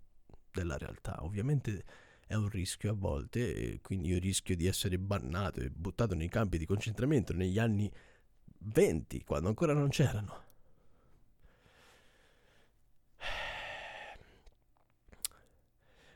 della 0.51 0.77
realtà. 0.77 1.23
Ovviamente 1.23 1.83
è 2.31 2.35
un 2.35 2.47
rischio 2.47 2.91
a 2.91 2.93
volte, 2.93 3.79
quindi 3.81 4.07
io 4.07 4.17
rischio 4.17 4.55
di 4.55 4.65
essere 4.65 4.97
bannato 4.97 5.59
e 5.59 5.69
buttato 5.69 6.15
nei 6.15 6.29
campi 6.29 6.57
di 6.57 6.65
concentramento 6.65 7.33
negli 7.33 7.59
anni 7.59 7.91
20, 8.59 9.25
quando 9.25 9.49
ancora 9.49 9.73
non 9.73 9.89
c'erano. 9.89 10.43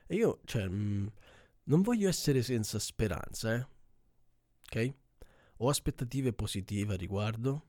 E 0.08 0.16
io, 0.16 0.40
cioè, 0.46 0.66
mh, 0.68 1.12
non 1.64 1.82
voglio 1.82 2.08
essere 2.08 2.42
senza 2.44 2.80
speranza, 2.80 3.54
eh? 3.54 3.68
Ok? 4.68 4.94
Ho 5.58 5.68
aspettative 5.68 6.32
positive 6.32 6.94
a 6.94 6.98
riguardo. 6.98 7.66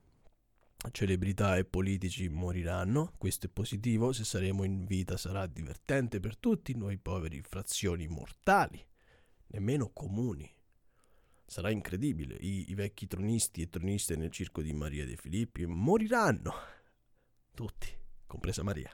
Celebrità 0.91 1.57
e 1.57 1.65
politici 1.65 2.29
moriranno, 2.29 3.11
questo 3.17 3.47
è 3.47 3.49
positivo, 3.49 4.13
se 4.13 4.23
saremo 4.23 4.63
in 4.63 4.85
vita 4.85 5.17
sarà 5.17 5.45
divertente 5.45 6.19
per 6.19 6.37
tutti 6.37 6.75
noi 6.75 6.97
poveri 6.97 7.41
frazioni 7.41 8.07
mortali, 8.07 8.83
nemmeno 9.47 9.89
comuni. 9.89 10.49
Sarà 11.45 11.71
incredibile, 11.71 12.35
I, 12.35 12.69
i 12.69 12.73
vecchi 12.73 13.07
tronisti 13.07 13.61
e 13.61 13.69
troniste 13.69 14.15
nel 14.15 14.31
circo 14.31 14.61
di 14.61 14.71
Maria 14.73 15.05
De 15.05 15.17
Filippi 15.17 15.65
moriranno. 15.65 16.53
Tutti, 17.53 17.87
compresa 18.25 18.63
Maria. 18.63 18.91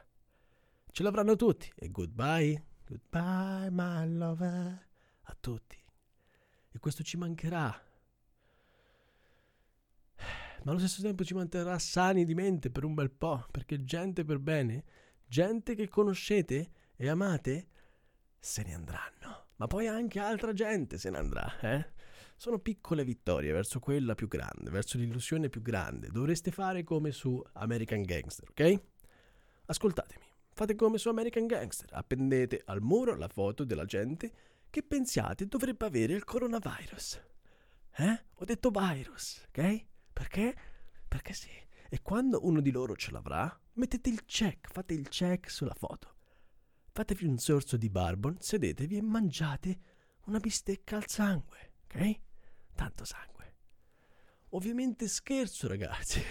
Ce 0.92 1.04
l'avranno 1.04 1.36
tutti 1.36 1.72
e 1.76 1.92
goodbye, 1.92 2.64
goodbye 2.86 3.70
my 3.70 4.08
lover, 4.08 4.88
a 5.22 5.38
tutti. 5.40 5.78
E 6.72 6.80
questo 6.80 7.04
ci 7.04 7.18
mancherà 7.18 7.92
ma 10.64 10.72
allo 10.72 10.80
stesso 10.80 11.02
tempo 11.02 11.24
ci 11.24 11.34
manterrà 11.34 11.78
sani 11.78 12.26
di 12.26 12.34
mente 12.34 12.70
per 12.70 12.84
un 12.84 12.94
bel 12.94 13.12
po', 13.12 13.46
perché 13.52 13.84
gente 13.84 14.24
per 14.24 14.40
bene, 14.40 14.84
gente 15.28 15.76
che 15.76 15.90
conoscete 15.90 16.72
e 16.96 17.10
amate, 17.10 17.68
se 18.40 18.64
ne 18.64 18.74
andranno. 18.74 19.48
Ma 19.58 19.68
poi 19.68 19.88
anche 19.88 20.20
altra 20.20 20.54
gente 20.54 20.98
se 20.98 21.10
ne 21.10 21.18
andrà, 21.18 21.60
eh? 21.60 21.92
Sono 22.36 22.60
piccole 22.60 23.04
vittorie 23.04 23.52
verso 23.52 23.80
quella 23.80 24.16
più 24.16 24.28
grande, 24.28 24.70
verso 24.70 24.98
l'illusione 24.98 25.50
più 25.50 25.62
grande. 25.62 26.10
Dovreste 26.10 26.52
fare 26.52 26.84
come 26.84 27.12
su 27.12 27.42
American 27.54 28.02
Gangster, 28.02 28.50
ok? 28.50 28.82
Ascoltatemi, 29.66 30.26
fate 30.52 30.76
come 30.76 30.98
su 30.98 31.10
American 31.10 31.46
Gangster, 31.46 31.90
appendete 31.94 32.62
al 32.66 32.82
muro 32.82 33.16
la 33.16 33.28
foto 33.28 33.64
della 33.64 33.86
gente 33.86 34.32
che 34.70 34.82
pensiate 34.82 35.46
dovrebbe 35.46 35.86
avere 35.86 36.14
il 36.14 36.24
coronavirus. 36.24 37.22
Eh? 37.96 38.24
Ho 38.34 38.46
detto 38.46 38.72
virus, 38.72 39.46
ok? 39.50 39.86
Perché? 40.14 40.56
Perché 41.08 41.34
sì. 41.34 41.50
E 41.90 42.02
quando 42.02 42.46
uno 42.46 42.62
di 42.62 42.72
loro 42.72 42.96
ce 42.96 43.12
l'avrà, 43.12 43.60
mettete 43.74 44.10
il 44.10 44.26
check, 44.26 44.72
fate 44.72 44.94
il 44.94 45.10
check 45.10 45.50
sulla 45.50 45.74
foto. 45.74 46.16
Fatevi 46.92 47.26
un 47.26 47.38
sorso 47.38 47.76
di 47.76 47.90
barbon, 47.90 48.38
sedetevi 48.40 48.98
e 48.98 49.02
mangiate 49.02 49.80
una 50.26 50.40
bistecca 50.40 50.98
al 50.98 51.08
sangue, 51.08 51.74
ok? 51.86 52.20
Tanto 52.76 53.04
sangue. 53.04 53.56
Ovviamente 54.50 55.08
scherzo, 55.08 55.68
ragazzi. 55.68 56.22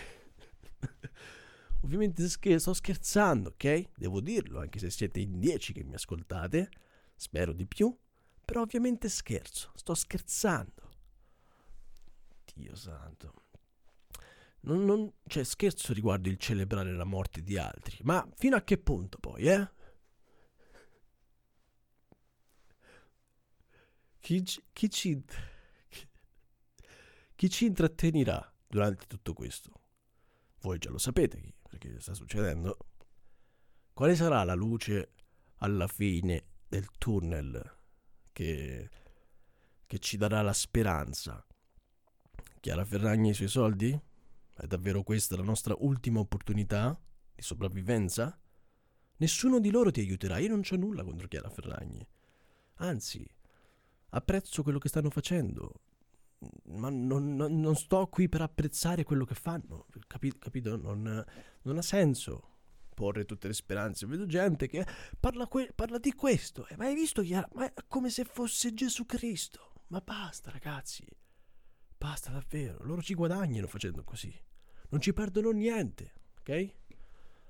Ovviamente 1.83 2.29
scherzo, 2.29 2.73
sto 2.73 2.75
scherzando, 2.75 3.51
ok? 3.51 3.91
Devo 3.97 4.21
dirlo, 4.21 4.61
anche 4.61 4.79
se 4.79 4.91
siete 4.91 5.19
in 5.19 5.41
dieci 5.41 5.73
che 5.73 5.83
mi 5.83 5.95
ascoltate. 5.95 6.71
Spero 7.17 7.53
di 7.53 7.67
più. 7.67 7.97
Però 8.45 8.62
ovviamente 8.62 9.09
scherzo, 9.09 9.73
sto 9.75 9.95
scherzando. 9.95 10.91
Dio 12.55 12.75
santo. 12.77 13.42
Non, 14.64 14.85
non, 14.85 15.12
cioè, 15.26 15.42
scherzo 15.45 15.92
riguardo 15.92 16.28
il 16.28 16.37
celebrare 16.38 16.92
la 16.92 17.04
morte 17.04 17.42
di 17.42 17.59
altri, 17.59 17.99
ma 18.02 18.26
fino 18.37 18.54
a 18.57 18.62
che 18.62 18.78
punto 18.78 19.19
poi, 19.19 19.49
eh? 19.49 19.71
Chi, 24.21 24.45
chi 24.73 24.88
ci, 24.88 25.25
chi 27.35 27.50
ci 27.50 27.66
intrattenerà 27.66 28.54
durante 28.69 29.07
tutto 29.09 29.33
questo? 29.33 29.73
Voi 30.61 30.78
già 30.78 30.90
lo 30.90 30.99
sapete 30.99 31.54
perché 31.69 31.99
sta 31.99 32.14
succedendo. 32.14 32.76
Quale 33.92 34.14
sarà 34.14 34.45
la 34.45 34.54
luce 34.54 35.14
alla 35.57 35.88
fine 35.88 36.45
del 36.69 36.87
tunnel 36.99 37.78
che, 38.31 38.90
che 39.87 39.99
ci 39.99 40.16
darà 40.16 40.40
la 40.42 40.52
speranza? 40.52 41.45
Chiara 42.61 42.85
Ferragni 42.85 43.31
i 43.31 43.35
suoi 43.35 43.49
soldi? 43.49 44.00
È 44.55 44.67
davvero 44.67 45.03
questa 45.03 45.37
la 45.37 45.43
nostra 45.43 45.75
ultima 45.79 46.21
opportunità 46.21 46.99
di 47.35 47.43
sopravvivenza? 47.43 48.39
Nessuno 49.17 49.61
di 49.61 49.71
loro 49.71 49.91
ti 49.91 50.01
aiuterà, 50.01 50.39
io 50.39 50.49
non 50.49 50.63
c'ho 50.63 50.77
nulla 50.77 51.05
contro 51.05 51.29
Chiara 51.29 51.49
Ferragni. 51.49 52.07
Anzi, 52.77 53.27
apprezzo 54.11 54.63
quello 54.63 54.79
che 54.79 54.89
stanno 54.89 55.11
facendo, 55.11 55.81
ma 56.65 56.91
non, 56.91 57.35
non- 57.35 57.61
non 57.61 57.77
sto 57.77 58.07
qui 58.09 58.29
per 58.29 58.43
apprezzare 58.43 59.05
quello 59.05 59.25
che 59.25 59.35
fanno, 59.35 59.87
capi- 60.07 60.39
capito? 60.39 60.77
Non, 60.77 61.25
non 61.63 61.79
ha 61.79 61.83
senso 61.83 62.49
porre 62.95 63.25
tutte 63.25 63.47
le 63.49 63.55
speranze. 63.55 64.07
Vedo 64.07 64.27
gente 64.27 64.67
che 64.69 64.85
parla, 65.19 65.47
que- 65.47 65.73
parla 65.75 65.99
di 65.99 66.13
questo, 66.15 66.67
e 66.69 66.77
ma 66.77 66.85
hai 66.87 66.95
visto 66.95 67.23
Chiara? 67.23 67.49
Ma 67.55 67.67
è 67.67 67.73
come 67.89 68.11
se 68.11 68.25
fosse 68.25 68.75
Gesù 68.75 69.07
Cristo. 69.07 69.85
Ma 69.89 70.01
basta, 70.01 70.51
ragazzi. 70.51 71.07
Basta 72.12 72.31
davvero, 72.31 72.76
loro 72.85 73.00
ci 73.00 73.14
guadagnano 73.14 73.66
facendo 73.66 74.04
così. 74.04 74.31
Non 74.90 75.00
ci 75.00 75.14
perdono 75.14 75.50
niente, 75.50 76.12
ok? 76.40 76.75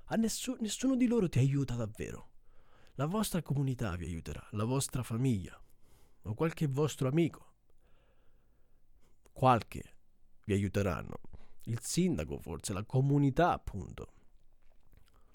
A 0.05 0.15
nessu- 0.15 0.55
nessuno 0.61 0.95
di 0.95 1.05
loro 1.05 1.27
ti 1.27 1.37
aiuta 1.39 1.75
davvero. 1.75 2.29
La 2.93 3.05
vostra 3.05 3.41
comunità 3.41 3.93
vi 3.97 4.05
aiuterà, 4.05 4.41
la 4.51 4.63
vostra 4.63 5.03
famiglia 5.03 5.61
o 6.21 6.33
qualche 6.33 6.67
vostro 6.67 7.09
amico. 7.09 7.55
Qualche 9.33 9.97
vi 10.45 10.53
aiuteranno. 10.53 11.19
Il 11.63 11.81
sindaco 11.81 12.39
forse, 12.39 12.71
la 12.71 12.85
comunità 12.85 13.51
appunto. 13.51 14.13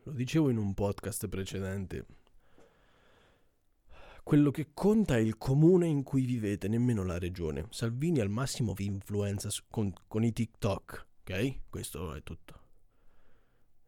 Lo 0.04 0.12
dicevo 0.12 0.48
in 0.48 0.56
un 0.56 0.72
podcast 0.72 1.28
precedente. 1.28 2.06
Quello 4.28 4.50
che 4.50 4.72
conta 4.74 5.16
è 5.16 5.20
il 5.20 5.38
comune 5.38 5.86
in 5.86 6.02
cui 6.02 6.26
vivete, 6.26 6.68
nemmeno 6.68 7.02
la 7.02 7.16
regione. 7.16 7.66
Salvini 7.70 8.20
al 8.20 8.28
massimo 8.28 8.74
vi 8.74 8.84
influenza 8.84 9.48
con, 9.70 9.90
con 10.06 10.22
i 10.22 10.34
TikTok, 10.34 11.06
ok? 11.22 11.60
Questo 11.70 12.12
è 12.12 12.22
tutto. 12.22 12.60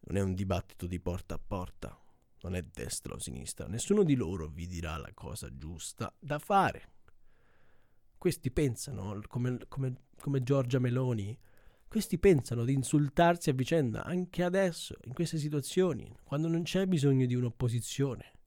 Non 0.05 0.17
è 0.17 0.21
un 0.21 0.33
dibattito 0.33 0.87
di 0.87 0.99
porta 0.99 1.35
a 1.35 1.39
porta, 1.39 1.95
non 2.41 2.55
è 2.55 2.63
destra 2.63 3.13
o 3.13 3.19
sinistra. 3.19 3.67
Nessuno 3.67 4.01
di 4.01 4.15
loro 4.15 4.47
vi 4.47 4.65
dirà 4.65 4.97
la 4.97 5.11
cosa 5.13 5.55
giusta 5.55 6.11
da 6.17 6.39
fare. 6.39 6.89
Questi 8.17 8.49
pensano, 8.49 9.21
come, 9.27 9.59
come, 9.67 9.93
come 10.19 10.41
Giorgia 10.41 10.79
Meloni, 10.79 11.37
questi 11.87 12.17
pensano 12.17 12.65
di 12.65 12.73
insultarsi 12.73 13.51
a 13.51 13.53
vicenda 13.53 14.03
anche 14.03 14.41
adesso, 14.41 14.95
in 15.03 15.13
queste 15.13 15.37
situazioni, 15.37 16.11
quando 16.23 16.47
non 16.47 16.63
c'è 16.63 16.87
bisogno 16.87 17.27
di 17.27 17.35
un'opposizione. 17.35 18.39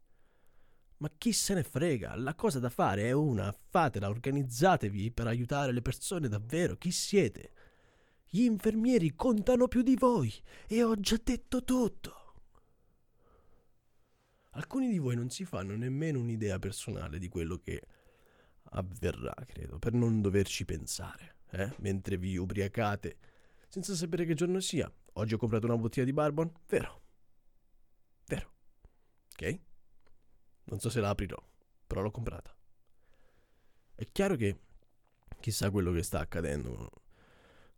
Ma 0.98 1.10
chi 1.16 1.32
se 1.32 1.54
ne 1.54 1.62
frega? 1.62 2.14
La 2.16 2.34
cosa 2.34 2.58
da 2.58 2.70
fare 2.70 3.02
è 3.02 3.12
una, 3.12 3.54
fatela, 3.68 4.08
organizzatevi 4.08 5.10
per 5.10 5.26
aiutare 5.26 5.72
le 5.72 5.82
persone 5.82 6.28
davvero. 6.28 6.76
Chi 6.76 6.90
siete? 6.90 7.52
Gli 8.26 8.42
infermieri 8.42 9.14
contano 9.14 9.68
più 9.68 9.82
di 9.82 9.96
voi 9.96 10.32
e 10.66 10.82
ho 10.82 10.98
già 10.98 11.20
detto 11.22 11.62
tutto. 11.62 12.22
Alcuni 14.50 14.88
di 14.88 14.98
voi 14.98 15.16
non 15.16 15.30
si 15.30 15.44
fanno 15.44 15.74
nemmeno 15.74 16.20
un'idea 16.20 16.58
personale 16.58 17.18
di 17.18 17.28
quello 17.28 17.58
che 17.58 17.82
avverrà, 18.70 19.34
credo, 19.46 19.78
per 19.78 19.92
non 19.92 20.20
doverci 20.20 20.64
pensare, 20.64 21.36
eh? 21.50 21.74
mentre 21.78 22.16
vi 22.16 22.36
ubriacate 22.36 23.18
senza 23.68 23.94
sapere 23.94 24.24
che 24.24 24.34
giorno 24.34 24.60
sia. 24.60 24.92
Oggi 25.14 25.34
ho 25.34 25.38
comprato 25.38 25.66
una 25.66 25.76
bottiglia 25.76 26.04
di 26.04 26.12
Bourbon? 26.12 26.52
Vero. 26.68 27.02
Vero. 28.26 28.52
Ok? 29.32 29.60
Non 30.64 30.80
so 30.80 30.88
se 30.90 31.00
la 31.00 31.10
aprirò, 31.10 31.40
però 31.86 32.00
l'ho 32.00 32.10
comprata. 32.10 32.54
È 33.94 34.06
chiaro 34.10 34.36
che 34.36 34.58
chissà 35.40 35.70
quello 35.70 35.92
che 35.92 36.02
sta 36.02 36.20
accadendo. 36.20 36.90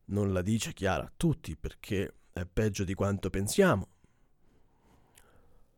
Non 0.06 0.32
la 0.32 0.42
dice 0.42 0.72
chiara 0.72 1.04
a 1.04 1.12
tutti 1.14 1.56
perché 1.56 2.14
è 2.32 2.44
peggio 2.46 2.84
di 2.84 2.94
quanto 2.94 3.28
pensiamo. 3.28 3.88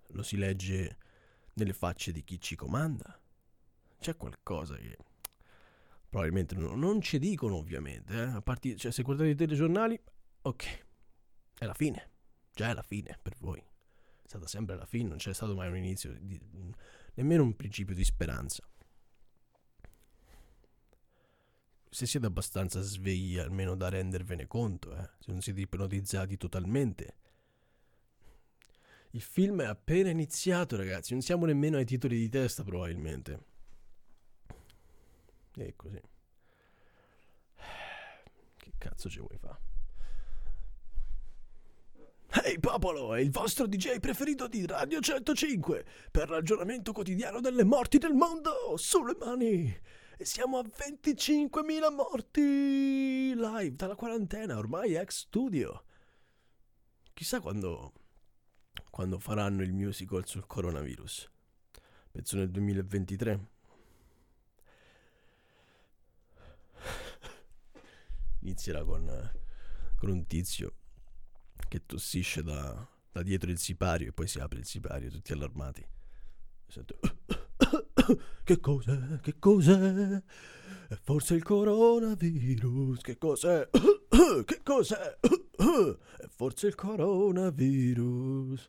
Lo 0.09 0.23
si 0.23 0.37
legge 0.37 0.97
nelle 1.55 1.73
facce 1.73 2.13
di 2.13 2.23
chi 2.25 2.41
ci 2.41 2.57
comanda. 2.57 3.21
C'è 3.99 4.17
qualcosa 4.17 4.77
che 4.77 4.97
probabilmente 6.09 6.55
non, 6.55 6.79
non 6.79 7.01
ci 7.01 7.19
dicono 7.19 7.57
ovviamente. 7.57 8.15
Eh? 8.15 8.21
A 8.21 8.43
parte, 8.43 8.77
cioè, 8.77 8.93
se 8.93 9.03
guardate 9.03 9.31
i 9.31 9.35
telegiornali, 9.35 10.01
ok, 10.43 10.85
è 11.59 11.65
la 11.65 11.75
fine. 11.75 12.11
Già 12.53 12.71
è 12.71 12.75
la 12.75 12.83
fine 12.83 13.19
per 13.21 13.35
voi. 13.39 13.59
È 13.59 14.27
stata 14.27 14.47
sempre 14.47 14.77
la 14.77 14.87
fine, 14.87 15.09
non 15.09 15.19
c'è 15.19 15.33
stato 15.33 15.55
mai 15.55 15.69
un 15.69 15.77
inizio, 15.77 16.15
di, 16.21 16.41
nemmeno 17.19 17.43
un 17.43 17.57
principio 17.57 17.95
di 17.97 18.05
speranza. 18.05 18.65
Se 21.91 22.07
siete 22.07 22.27
abbastanza 22.27 22.81
svegli 22.81 23.39
almeno 23.39 23.75
da 23.75 23.89
rendervene 23.89 24.47
conto, 24.47 24.97
eh? 24.97 25.11
se 25.19 25.33
non 25.33 25.41
siete 25.41 25.61
ipnotizzati 25.61 26.37
totalmente. 26.37 27.17
Il 29.11 29.23
film 29.23 29.63
è 29.63 29.67
appena 29.67 30.11
iniziato, 30.11 30.77
ragazzi, 30.77 31.13
non 31.13 31.23
siamo 31.23 31.45
nemmeno 31.47 31.79
ai 31.79 31.87
titoli 31.87 32.19
di 32.19 32.29
testa 32.29 32.63
probabilmente. 32.63 33.47
E 35.57 35.73
così. 35.75 36.01
Che 38.57 38.73
cazzo 38.79 39.09
ci 39.09 39.19
vuoi 39.19 39.39
fare? 39.39 39.78
Ehi 42.49 42.59
popolo, 42.61 43.13
è 43.13 43.21
il 43.21 43.31
vostro 43.31 43.67
DJ 43.67 43.99
preferito 43.99 44.49
di 44.49 44.65
Radio 44.65 45.01
105 45.01 45.85
per 46.11 46.31
l'aggiornamento 46.31 46.93
quotidiano 46.93 47.43
delle 47.43 47.63
morti 47.63 47.99
del 47.99 48.15
mondo 48.15 48.75
sulle 48.79 49.15
mani. 49.21 49.79
E 50.17 50.25
siamo 50.25 50.57
a 50.57 50.63
25.000 50.63 51.95
morti 51.95 53.35
live 53.35 53.77
dalla 53.77 53.97
quarantena, 53.97 54.57
ormai 54.57 54.95
ex 54.95 55.25
studio. 55.25 55.85
Chissà 57.13 57.41
quando, 57.41 57.93
quando 58.89 59.19
faranno 59.19 59.63
il 59.63 59.75
musical 59.75 60.27
sul 60.27 60.47
coronavirus. 60.47 61.31
Penso 62.11 62.37
nel 62.37 62.51
2023. 62.51 63.47
Inizierà 68.41 68.83
con, 68.85 69.33
con 69.99 70.09
un 70.09 70.27
tizio 70.27 70.78
che 71.69 71.85
tossisce 71.85 72.43
da, 72.43 72.87
da, 73.11 73.23
dietro 73.23 73.51
il 73.51 73.59
sipario 73.59 74.09
e 74.09 74.13
poi 74.13 74.29
si 74.29 74.39
apre 74.39 74.61
il 74.61 74.67
sipario, 74.67 75.11
tutti 75.11 75.33
allarmati. 75.33 75.87
Sento... 76.67 76.99
che 78.45 78.61
cos'è? 78.61 79.21
Che 79.21 79.39
cos'è? 79.39 80.23
È 80.89 80.95
forse 80.95 81.35
il 81.35 81.43
coronavirus? 81.43 83.01
Che 83.01 83.19
cos'è? 83.19 83.69
che 84.45 84.63
cos'è? 84.63 85.19
È 86.19 86.27
forse 86.29 86.69
il 86.69 86.75
coronavirus? 86.75 88.69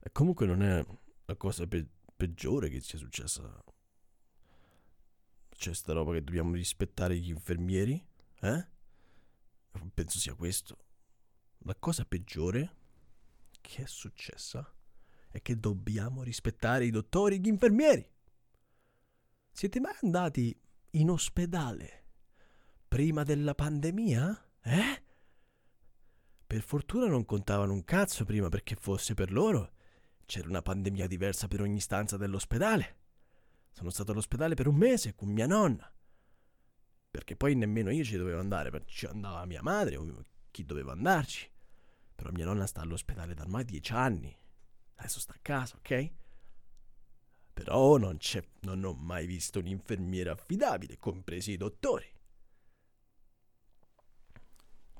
E 0.00 0.12
comunque 0.12 0.46
non 0.46 0.62
è 0.62 0.84
la 1.26 1.36
cosa 1.36 1.66
pe- 1.66 1.88
peggiore 2.16 2.68
che 2.68 2.80
sia 2.80 2.98
successa. 2.98 3.62
C'è 5.50 5.74
sta 5.74 5.92
roba 5.92 6.12
che 6.12 6.22
dobbiamo 6.22 6.54
rispettare 6.54 7.16
gli 7.16 7.30
infermieri? 7.30 8.02
Eh? 8.40 8.66
Penso 9.94 10.18
sia 10.18 10.34
questo. 10.34 10.84
La 11.58 11.74
cosa 11.74 12.04
peggiore 12.04 12.76
che 13.60 13.82
è 13.82 13.86
successa 13.86 14.72
è 15.28 15.42
che 15.42 15.58
dobbiamo 15.58 16.22
rispettare 16.22 16.86
i 16.86 16.90
dottori 16.90 17.36
e 17.36 17.38
gli 17.38 17.48
infermieri. 17.48 18.08
Siete 19.50 19.80
mai 19.80 19.94
andati 20.02 20.58
in 20.92 21.10
ospedale 21.10 22.06
prima 22.88 23.22
della 23.22 23.54
pandemia? 23.54 24.50
Eh? 24.62 25.02
Per 26.46 26.62
fortuna 26.62 27.06
non 27.06 27.24
contavano 27.24 27.72
un 27.72 27.84
cazzo 27.84 28.24
prima 28.24 28.48
perché 28.48 28.74
fosse 28.74 29.14
per 29.14 29.30
loro. 29.32 29.72
C'era 30.24 30.48
una 30.48 30.62
pandemia 30.62 31.06
diversa 31.06 31.48
per 31.48 31.60
ogni 31.60 31.80
stanza 31.80 32.16
dell'ospedale. 32.16 32.96
Sono 33.70 33.90
stato 33.90 34.12
all'ospedale 34.12 34.54
per 34.54 34.66
un 34.66 34.76
mese 34.76 35.14
con 35.14 35.28
mia 35.28 35.46
nonna. 35.46 35.92
Perché 37.10 37.36
poi 37.36 37.54
nemmeno 37.54 37.90
io 37.90 38.04
ci 38.04 38.16
dovevo 38.16 38.38
andare, 38.38 38.70
ci 38.86 39.06
andava 39.06 39.44
mia 39.46 39.62
madre 39.62 39.96
o 39.96 40.24
chi 40.50 40.64
doveva 40.64 40.92
andarci. 40.92 41.50
Però 42.14 42.30
mia 42.32 42.44
nonna 42.44 42.66
sta 42.66 42.80
all'ospedale 42.80 43.34
da 43.34 43.42
ormai 43.42 43.64
dieci 43.64 43.92
anni. 43.92 44.36
Adesso 44.96 45.20
sta 45.20 45.34
a 45.34 45.38
casa, 45.40 45.76
ok? 45.76 46.10
Però 47.54 47.96
non, 47.96 48.18
non 48.60 48.84
ho 48.84 48.92
mai 48.92 49.26
visto 49.26 49.58
un 49.58 49.66
infermiere 49.66 50.30
affidabile, 50.30 50.98
compresi 50.98 51.52
i 51.52 51.56
dottori. 51.56 52.06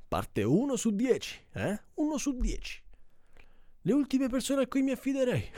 Parte 0.09 0.43
1 0.43 0.77
su 0.77 0.95
10, 0.95 1.47
eh? 1.53 1.83
1 1.95 2.19
su 2.19 2.37
10. 2.37 2.83
Le 3.83 3.93
ultime 3.93 4.29
persone 4.29 4.63
a 4.63 4.67
cui 4.67 4.83
mi 4.83 4.93
affiderei. 4.93 5.51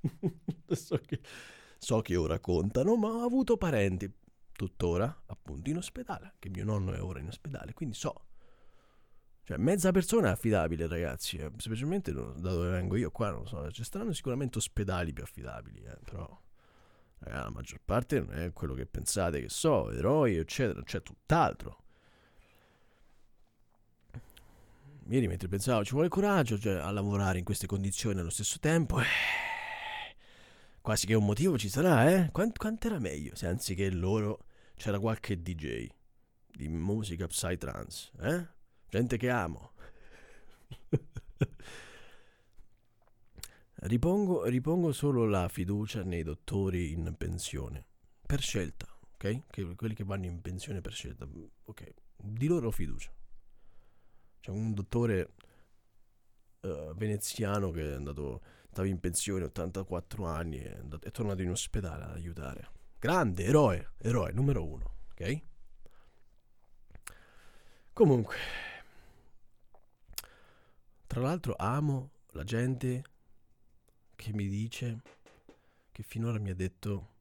so, 0.68 0.98
che, 0.98 1.20
so 1.78 2.00
che 2.00 2.16
ora 2.16 2.38
contano, 2.40 2.96
ma 2.96 3.08
ho 3.08 3.24
avuto 3.24 3.56
parenti, 3.56 4.10
tuttora, 4.54 5.22
appunto, 5.26 5.70
in 5.70 5.76
ospedale. 5.76 6.34
Che 6.38 6.48
mio 6.48 6.64
nonno 6.64 6.92
è 6.92 7.02
ora 7.02 7.20
in 7.20 7.28
ospedale, 7.28 7.72
quindi 7.72 7.94
so. 7.94 8.26
Cioè, 9.42 9.58
mezza 9.58 9.90
persona 9.92 10.28
è 10.28 10.32
affidabile, 10.32 10.86
ragazzi. 10.86 11.36
Eh, 11.36 11.50
specialmente 11.56 12.12
da 12.12 12.22
dove 12.22 12.70
vengo 12.70 12.96
io 12.96 13.10
qua, 13.10 13.30
non 13.30 13.46
so. 13.46 13.70
Ci 13.70 13.84
saranno 13.84 14.12
sicuramente 14.12 14.58
ospedali 14.58 15.12
più 15.12 15.22
affidabili, 15.22 15.82
eh, 15.82 15.98
però. 16.02 16.40
Ragazzi, 17.18 17.42
la 17.42 17.50
maggior 17.50 17.80
parte 17.84 18.20
non 18.20 18.32
è 18.32 18.52
quello 18.52 18.74
che 18.74 18.86
pensate 18.86 19.40
che 19.40 19.48
so, 19.48 19.90
eroi, 19.90 20.36
eccetera. 20.36 20.82
C'è 20.82 21.02
tutt'altro. 21.02 21.82
Ieri 25.08 25.28
mentre 25.28 25.48
pensavo 25.48 25.84
ci 25.84 25.92
vuole 25.92 26.08
coraggio 26.08 26.58
cioè, 26.58 26.76
a 26.76 26.90
lavorare 26.90 27.38
in 27.38 27.44
queste 27.44 27.66
condizioni 27.66 28.20
allo 28.20 28.30
stesso 28.30 28.58
tempo, 28.58 29.00
eh, 29.00 29.04
quasi 30.84 31.06
che 31.06 31.14
un 31.14 31.24
motivo 31.24 31.56
ci 31.56 31.70
sarà, 31.70 32.10
eh? 32.10 32.30
Quant, 32.30 32.58
quanto 32.58 32.88
era 32.88 32.98
meglio 32.98 33.34
se 33.34 33.46
anziché 33.46 33.88
loro 33.88 34.44
c'era 34.74 35.00
qualche 35.00 35.40
DJ 35.40 35.88
di 36.46 36.68
musica 36.68 37.26
psytrance, 37.26 38.10
eh? 38.20 38.46
Gente 38.90 39.16
che 39.16 39.30
amo. 39.30 39.72
ripongo, 43.76 44.44
ripongo 44.44 44.92
solo 44.92 45.24
la 45.24 45.48
fiducia 45.48 46.02
nei 46.02 46.22
dottori 46.22 46.92
in 46.92 47.14
pensione, 47.16 47.86
per 48.26 48.42
scelta, 48.42 48.86
ok? 49.14 49.44
Che, 49.48 49.74
quelli 49.76 49.94
che 49.94 50.04
vanno 50.04 50.26
in 50.26 50.42
pensione 50.42 50.82
per 50.82 50.92
scelta, 50.92 51.26
ok? 51.64 51.94
Di 52.14 52.46
loro 52.46 52.70
fiducia. 52.70 53.10
C'è 54.38 54.50
un 54.50 54.74
dottore 54.74 55.32
uh, 56.60 56.92
veneziano 56.94 57.70
che 57.70 57.90
è 57.90 57.94
andato, 57.94 58.42
stava 58.74 58.88
in 58.88 58.98
pensione, 58.98 59.44
84 59.44 60.26
anni, 60.26 60.58
è, 60.58 60.76
andato, 60.76 61.06
è 61.06 61.12
tornato 61.12 61.42
in 61.42 61.50
ospedale 61.50 62.04
ad 62.04 62.10
aiutare. 62.10 62.70
Grande, 62.98 63.44
eroe, 63.44 63.92
eroe, 63.98 64.32
numero 64.32 64.64
uno, 64.66 64.96
ok? 65.12 65.42
Comunque, 67.92 68.36
tra 71.06 71.20
l'altro 71.20 71.54
amo 71.56 72.10
la 72.32 72.42
gente 72.42 73.04
che 74.16 74.32
mi 74.32 74.48
dice, 74.48 75.02
che 75.92 76.02
finora 76.02 76.40
mi 76.40 76.50
ha 76.50 76.54
detto, 76.56 77.12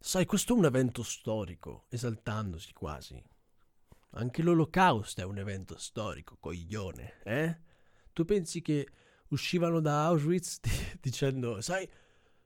sai, 0.00 0.26
questo 0.26 0.54
è 0.54 0.56
un 0.56 0.64
evento 0.64 1.04
storico, 1.04 1.84
esaltandosi 1.88 2.72
quasi. 2.72 3.22
Anche 4.12 4.42
l'olocausto 4.42 5.20
è 5.20 5.24
un 5.24 5.38
evento 5.38 5.78
storico, 5.78 6.36
coglione, 6.40 7.22
eh? 7.22 7.60
Tu 8.12 8.24
pensi 8.24 8.60
che 8.60 8.88
uscivano 9.28 9.80
da 9.80 10.06
Auschwitz 10.06 10.60
dicendo, 11.00 11.60
sai, 11.60 11.88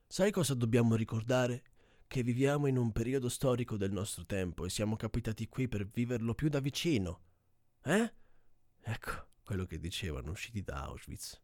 sai 0.07 0.31
cosa 0.31 0.55
dobbiamo 0.55 0.95
ricordare? 0.95 1.63
Che 2.07 2.23
viviamo 2.23 2.67
in 2.67 2.77
un 2.77 2.93
periodo 2.93 3.29
storico 3.29 3.77
del 3.77 3.91
nostro 3.91 4.27
tempo 4.27 4.67
e 4.67 4.71
siamo 4.71 4.97
capitati 4.97 5.49
qui 5.49 5.67
per 5.67 5.87
viverlo 5.87 6.35
più 6.35 6.49
da 6.49 6.61
vicino. 6.61 7.21
Eh? 7.83 8.13
Ecco 8.83 9.29
quello 9.43 9.65
che 9.65 9.79
dicevano 9.79 10.31
usciti 10.31 10.63
da 10.63 10.85
Auschwitz. 10.85 11.41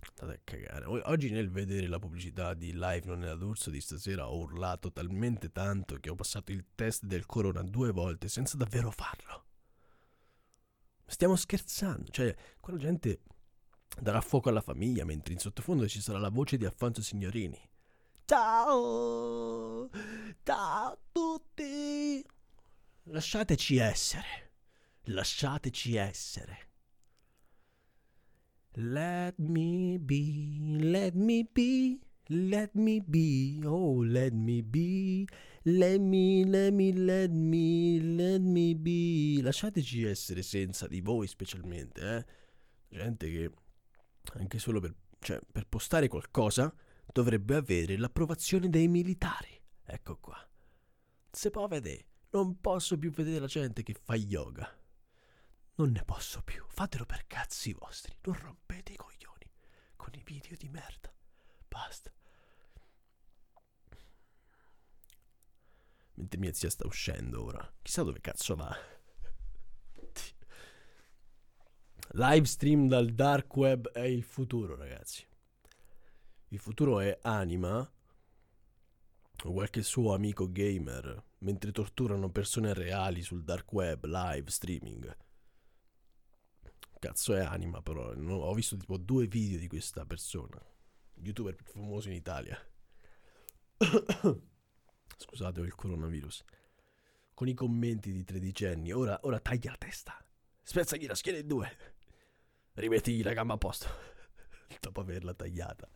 State 0.00 0.32
a 0.32 0.40
cagare. 0.44 0.84
Oggi 0.86 1.30
nel 1.30 1.50
vedere 1.50 1.86
la 1.88 1.98
pubblicità 1.98 2.54
di 2.54 2.72
Live 2.72 3.02
Non 3.06 3.24
è 3.24 3.36
d'Urso 3.36 3.70
di 3.70 3.80
stasera 3.80 4.28
ho 4.28 4.38
urlato 4.38 4.92
talmente 4.92 5.50
tanto 5.50 5.96
che 5.98 6.10
ho 6.10 6.14
passato 6.14 6.52
il 6.52 6.64
test 6.74 7.04
del 7.04 7.26
corona 7.26 7.62
due 7.62 7.90
volte 7.90 8.28
senza 8.28 8.56
davvero 8.56 8.90
farlo. 8.90 9.44
Stiamo 11.06 11.36
scherzando, 11.36 12.10
cioè 12.10 12.34
quella 12.60 12.78
gente 12.78 13.22
darà 14.00 14.20
fuoco 14.20 14.48
alla 14.48 14.60
famiglia 14.60 15.04
mentre 15.04 15.32
in 15.32 15.38
sottofondo 15.38 15.88
ci 15.88 16.00
sarà 16.00 16.18
la 16.18 16.30
voce 16.30 16.56
di 16.56 16.64
Alfonso 16.64 17.02
Signorini. 17.02 17.60
Ciao! 18.24 19.88
Ciao 20.42 20.92
a 20.92 20.98
tutti! 21.10 22.24
Lasciateci 23.04 23.76
essere. 23.76 24.52
Lasciateci 25.04 25.94
essere. 25.96 26.66
Let 28.74 29.38
me 29.38 29.98
be, 29.98 30.78
let 30.80 31.14
me 31.14 31.48
be, 31.50 31.98
let 32.26 32.74
me 32.74 33.00
be, 33.00 33.60
oh 33.64 34.04
let 34.04 34.32
me 34.32 34.62
be, 34.62 35.26
let 35.64 35.98
me, 35.98 36.44
let 36.44 36.72
me, 36.72 36.92
let 36.92 37.30
me, 37.30 37.98
let 38.00 38.40
me 38.40 38.74
be. 38.74 39.40
Lasciateci 39.42 40.04
essere 40.04 40.42
senza 40.42 40.86
di 40.86 41.00
voi 41.00 41.26
specialmente, 41.26 42.16
eh. 42.16 42.26
Gente 42.90 43.30
che 43.30 43.50
anche 44.34 44.58
solo 44.58 44.80
per, 44.80 44.94
cioè, 45.20 45.40
per 45.50 45.66
postare 45.66 46.08
qualcosa 46.08 46.74
dovrebbe 47.12 47.56
avere 47.56 47.96
l'approvazione 47.96 48.68
dei 48.68 48.88
militari. 48.88 49.60
Ecco 49.84 50.18
qua. 50.18 50.36
Se 51.30 51.50
può 51.50 51.66
vedere, 51.66 52.06
non 52.30 52.60
posso 52.60 52.98
più 52.98 53.10
vedere 53.10 53.40
la 53.40 53.46
gente 53.46 53.82
che 53.82 53.94
fa 53.94 54.14
yoga. 54.14 54.70
Non 55.76 55.92
ne 55.92 56.04
posso 56.04 56.42
più. 56.42 56.64
Fatelo 56.68 57.06
per 57.06 57.26
cazzi 57.26 57.72
vostri. 57.72 58.14
Non 58.22 58.38
rompete 58.38 58.92
i 58.92 58.96
coglioni 58.96 59.50
con 59.96 60.10
i 60.14 60.22
video 60.24 60.56
di 60.56 60.68
merda. 60.68 61.12
Basta. 61.68 62.12
Mentre 66.14 66.38
mia 66.40 66.52
zia 66.52 66.68
sta 66.68 66.86
uscendo 66.86 67.44
ora. 67.44 67.74
Chissà 67.80 68.02
dove 68.02 68.20
cazzo 68.20 68.56
va. 68.56 68.76
Live 72.12 72.46
stream 72.46 72.88
dal 72.88 73.10
dark 73.10 73.54
web 73.56 73.90
è 73.90 74.00
il 74.00 74.22
futuro, 74.22 74.74
ragazzi. 74.74 75.26
Il 76.48 76.58
futuro 76.58 77.00
è 77.00 77.18
anima 77.20 77.78
o 79.44 79.52
qualche 79.52 79.82
suo 79.82 80.14
amico 80.14 80.50
gamer 80.50 81.22
mentre 81.40 81.70
torturano 81.70 82.30
persone 82.30 82.72
reali 82.72 83.22
sul 83.22 83.44
dark 83.44 83.70
web 83.72 84.06
live 84.06 84.50
streaming. 84.50 85.16
Cazzo 86.98 87.34
è 87.34 87.40
anima 87.40 87.82
però, 87.82 88.14
ho 88.14 88.54
visto 88.54 88.78
tipo 88.78 88.96
due 88.96 89.26
video 89.26 89.58
di 89.58 89.68
questa 89.68 90.06
persona, 90.06 90.58
youtuber 91.16 91.54
più 91.54 91.66
famoso 91.66 92.08
in 92.08 92.14
Italia. 92.14 92.58
Scusate, 95.18 95.60
ho 95.60 95.64
il 95.64 95.74
coronavirus. 95.74 96.42
Con 97.34 97.48
i 97.48 97.54
commenti 97.54 98.10
di 98.10 98.24
tredicenni, 98.24 98.92
ora, 98.92 99.18
ora 99.22 99.38
taglia 99.38 99.72
la 99.72 99.76
testa, 99.76 100.16
spezzagli 100.62 101.06
la 101.06 101.14
schiena 101.14 101.38
in 101.38 101.46
due, 101.46 101.97
rimettigli 102.80 103.22
la 103.22 103.32
gamba 103.32 103.54
a 103.54 103.58
posto, 103.58 103.88
dopo 104.80 105.00
averla 105.00 105.34
tagliata. 105.34 105.88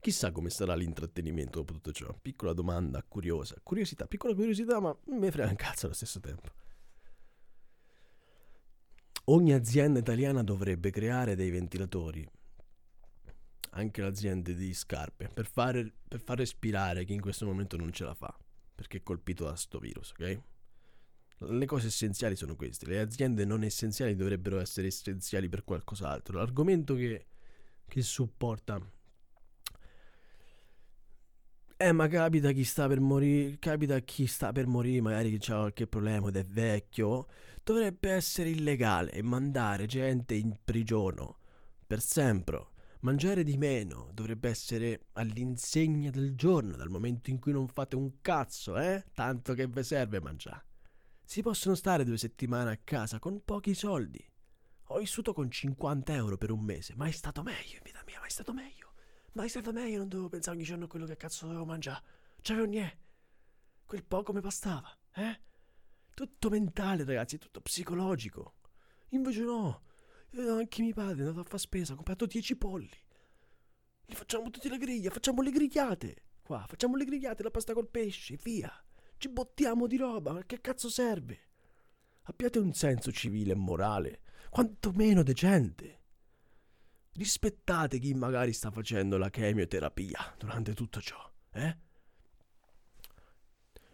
Chissà 0.00 0.30
come 0.30 0.48
sarà 0.50 0.74
l'intrattenimento 0.74 1.58
dopo 1.58 1.72
tutto 1.72 1.92
ciò. 1.92 2.16
Piccola 2.20 2.52
domanda, 2.52 3.02
curiosa. 3.02 3.56
Curiosità, 3.62 4.06
piccola 4.06 4.34
curiosità, 4.34 4.78
ma 4.80 4.96
me 5.06 5.30
frega 5.30 5.50
un 5.50 5.56
cazzo 5.56 5.86
allo 5.86 5.94
stesso 5.94 6.20
tempo. 6.20 6.50
Ogni 9.24 9.52
azienda 9.52 9.98
italiana 9.98 10.42
dovrebbe 10.42 10.90
creare 10.90 11.34
dei 11.34 11.50
ventilatori, 11.50 12.26
anche 13.70 14.00
l'azienda 14.00 14.52
di 14.52 14.72
scarpe, 14.72 15.28
per, 15.28 15.46
fare, 15.46 15.92
per 16.06 16.20
far 16.20 16.38
respirare 16.38 17.04
chi 17.04 17.12
in 17.12 17.20
questo 17.20 17.44
momento 17.44 17.76
non 17.76 17.92
ce 17.92 18.04
la 18.04 18.14
fa, 18.14 18.34
perché 18.74 18.98
è 18.98 19.02
colpito 19.02 19.44
da 19.44 19.54
sto 19.54 19.78
virus, 19.78 20.12
ok? 20.12 20.40
Le 21.40 21.66
cose 21.66 21.86
essenziali 21.88 22.36
sono 22.36 22.56
queste. 22.56 22.86
Le 22.86 22.98
aziende 23.00 23.44
non 23.44 23.62
essenziali 23.62 24.16
dovrebbero 24.16 24.58
essere 24.58 24.88
essenziali 24.88 25.48
per 25.48 25.64
qualcos'altro. 25.64 26.38
L'argomento 26.38 26.94
che, 26.94 27.26
che 27.86 28.02
supporta 28.02 28.80
eh, 31.80 31.92
ma 31.92 32.08
capita 32.08 32.50
chi 32.50 32.64
sta 32.64 32.88
per 32.88 32.98
morire, 32.98 33.56
capita 33.60 34.00
chi 34.00 34.26
sta 34.26 34.50
per 34.50 34.66
morire, 34.66 35.00
magari 35.00 35.38
che 35.38 35.52
ha 35.52 35.58
qualche 35.58 35.86
problema 35.86 36.26
ed 36.26 36.36
è 36.36 36.44
vecchio, 36.44 37.28
dovrebbe 37.62 38.10
essere 38.10 38.48
illegale 38.48 39.22
mandare 39.22 39.86
gente 39.86 40.34
in 40.34 40.56
prigione 40.64 41.36
per 41.86 42.00
sempre. 42.00 42.66
Mangiare 43.02 43.44
di 43.44 43.56
meno 43.56 44.10
dovrebbe 44.12 44.48
essere 44.48 45.06
all'insegna 45.12 46.10
del 46.10 46.34
giorno, 46.34 46.74
dal 46.74 46.88
momento 46.88 47.30
in 47.30 47.38
cui 47.38 47.52
non 47.52 47.68
fate 47.68 47.94
un 47.94 48.20
cazzo, 48.22 48.76
eh? 48.76 49.04
Tanto 49.14 49.54
che 49.54 49.68
vi 49.68 49.84
serve 49.84 50.20
mangiare. 50.20 50.67
Si 51.30 51.42
possono 51.42 51.74
stare 51.74 52.04
due 52.04 52.16
settimane 52.16 52.70
a 52.70 52.80
casa 52.82 53.18
con 53.18 53.44
pochi 53.44 53.74
soldi. 53.74 54.26
Ho 54.84 54.98
vissuto 54.98 55.34
con 55.34 55.50
50 55.50 56.14
euro 56.14 56.38
per 56.38 56.50
un 56.50 56.60
mese, 56.60 56.94
ma 56.96 57.06
è 57.06 57.10
stato 57.10 57.42
meglio 57.42 57.76
in 57.76 57.82
vita 57.84 58.02
mia, 58.06 58.18
ma 58.18 58.24
è 58.24 58.30
stato 58.30 58.54
meglio. 58.54 58.94
Ma 59.32 59.44
è 59.44 59.48
stato 59.48 59.70
meglio, 59.70 59.98
non 59.98 60.08
dovevo 60.08 60.30
pensare 60.30 60.56
ogni 60.56 60.64
giorno 60.64 60.86
a 60.86 60.88
quello 60.88 61.04
che 61.04 61.18
cazzo 61.18 61.44
dovevo 61.44 61.66
mangiare. 61.66 62.02
C'avevo 62.40 62.64
niente. 62.64 62.98
Quel 63.84 64.04
poco 64.04 64.32
mi 64.32 64.40
bastava, 64.40 64.90
eh? 65.16 65.38
Tutto 66.14 66.48
mentale, 66.48 67.04
ragazzi, 67.04 67.36
tutto 67.36 67.60
psicologico. 67.60 68.54
Invece 69.08 69.42
no. 69.42 69.82
Eh, 70.30 70.48
Anche 70.48 70.80
mio 70.80 70.94
padre 70.94 71.24
è 71.24 71.26
andato 71.26 71.40
a 71.40 71.44
fare 71.44 71.58
spesa, 71.58 71.92
ha 71.92 71.96
comprato 71.96 72.24
10 72.24 72.56
polli. 72.56 73.04
Li 74.06 74.14
facciamo 74.14 74.48
tutti 74.48 74.70
la 74.70 74.78
griglia, 74.78 75.10
facciamo 75.10 75.42
le 75.42 75.50
grigliate. 75.50 76.22
Qua, 76.40 76.64
facciamo 76.66 76.96
le 76.96 77.04
grigliate, 77.04 77.42
la 77.42 77.50
pasta 77.50 77.74
col 77.74 77.90
pesce, 77.90 78.38
via. 78.42 78.72
Ci 79.18 79.28
bottiamo 79.30 79.88
di 79.88 79.96
roba, 79.96 80.44
che 80.44 80.60
cazzo 80.60 80.88
serve? 80.88 81.48
Abbiate 82.22 82.60
un 82.60 82.72
senso 82.72 83.10
civile 83.10 83.50
e 83.50 83.56
morale, 83.56 84.20
quanto 84.48 84.92
meno 84.92 85.24
decente. 85.24 86.02
Rispettate 87.14 87.98
chi 87.98 88.14
magari 88.14 88.52
sta 88.52 88.70
facendo 88.70 89.18
la 89.18 89.28
chemioterapia 89.28 90.36
durante 90.38 90.72
tutto 90.72 91.00
ciò, 91.00 91.18
eh? 91.50 91.78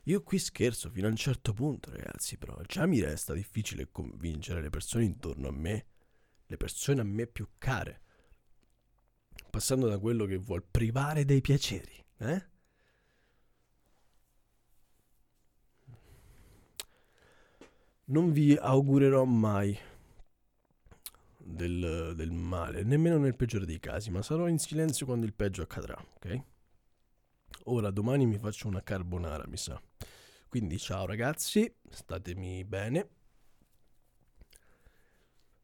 Io 0.03 0.23
qui 0.23 0.39
scherzo 0.39 0.91
fino 0.91 1.07
a 1.07 1.11
un 1.11 1.17
certo 1.17 1.55
punto, 1.55 1.91
ragazzi, 1.91 2.37
però 2.37 2.61
già 2.67 2.85
mi 2.85 3.01
resta 3.01 3.33
difficile 3.33 3.91
convincere 3.91 4.61
le 4.61 4.69
persone 4.69 5.05
intorno 5.05 5.49
a 5.49 5.53
me, 5.53 5.87
le 6.45 6.57
persone 6.59 7.01
a 7.01 7.05
me 7.05 7.27
più 7.27 7.49
care, 7.57 8.03
passando 9.49 9.89
da 9.89 9.99
quello 9.99 10.27
che 10.27 10.37
vuol 10.37 10.63
privare 10.63 11.25
dei 11.25 11.41
piaceri, 11.41 12.05
eh? 12.19 12.53
Non 18.07 18.33
vi 18.33 18.55
augurerò 18.55 19.25
mai 19.25 19.79
del, 21.39 22.13
del 22.15 22.33
male, 22.33 22.83
nemmeno 22.83 23.17
nel 23.17 23.35
peggiore 23.35 23.65
dei 23.65 23.79
casi, 23.79 24.11
ma 24.11 24.21
sarò 24.21 24.47
in 24.47 24.59
silenzio 24.59 25.07
quando 25.07 25.25
il 25.25 25.33
peggio 25.33 25.63
accadrà, 25.63 25.97
ok? 26.17 26.43
Ora 27.65 27.91
domani 27.91 28.27
mi 28.27 28.39
faccio 28.39 28.69
una 28.69 28.83
carbonara, 28.83 29.47
mi 29.47 29.57
sa. 29.57 29.81
Quindi 30.49 30.79
ciao 30.79 31.07
ragazzi, 31.07 31.73
statemi 31.89 32.63
bene. 32.65 33.09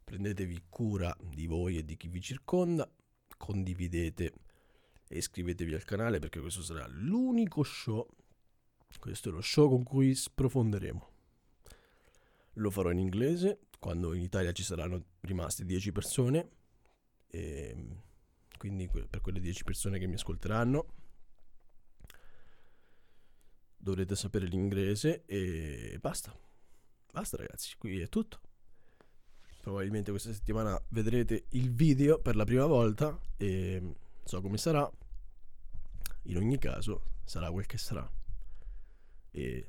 Prendetevi 0.02 0.64
cura 0.70 1.14
di 1.20 1.46
voi 1.46 1.76
e 1.76 1.84
di 1.84 1.96
chi 1.98 2.08
vi 2.08 2.22
circonda, 2.22 2.90
condividete 3.36 4.32
e 5.08 5.18
iscrivetevi 5.18 5.74
al 5.74 5.84
canale 5.84 6.18
perché 6.18 6.40
questo 6.40 6.62
sarà 6.62 6.86
l'unico 6.88 7.62
show, 7.62 8.06
questo 8.98 9.28
è 9.28 9.32
lo 9.32 9.42
show 9.42 9.68
con 9.68 9.82
cui 9.82 10.14
sprofonderemo. 10.14 11.09
Lo 12.54 12.70
farò 12.70 12.90
in 12.90 12.98
inglese 12.98 13.60
quando 13.78 14.12
in 14.12 14.22
Italia 14.22 14.52
ci 14.52 14.62
saranno 14.62 15.04
rimaste 15.20 15.64
10 15.64 15.92
persone, 15.92 16.50
e 17.28 18.02
quindi 18.58 18.86
que- 18.88 19.06
per 19.06 19.20
quelle 19.20 19.40
10 19.40 19.64
persone 19.64 19.98
che 19.98 20.06
mi 20.06 20.14
ascolteranno 20.14 20.94
dovrete 23.76 24.14
sapere 24.14 24.46
l'inglese 24.46 25.24
e 25.24 25.96
basta. 26.00 26.36
Basta 27.12 27.38
ragazzi, 27.38 27.74
qui 27.78 28.00
è 28.00 28.08
tutto. 28.08 28.40
Probabilmente 29.62 30.10
questa 30.10 30.32
settimana 30.32 30.80
vedrete 30.88 31.46
il 31.50 31.72
video 31.72 32.20
per 32.20 32.36
la 32.36 32.44
prima 32.44 32.66
volta 32.66 33.18
e 33.36 33.94
so 34.24 34.40
come 34.40 34.58
sarà. 34.58 34.90
In 36.24 36.36
ogni 36.36 36.58
caso 36.58 37.12
sarà 37.24 37.50
quel 37.50 37.66
che 37.66 37.78
sarà. 37.78 38.08
E 39.30 39.66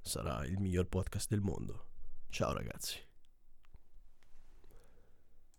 sarà 0.00 0.44
il 0.44 0.58
miglior 0.58 0.86
podcast 0.86 1.28
del 1.28 1.40
mondo. 1.40 1.86
Ciao 2.28 2.52
ragazzi. 2.52 3.07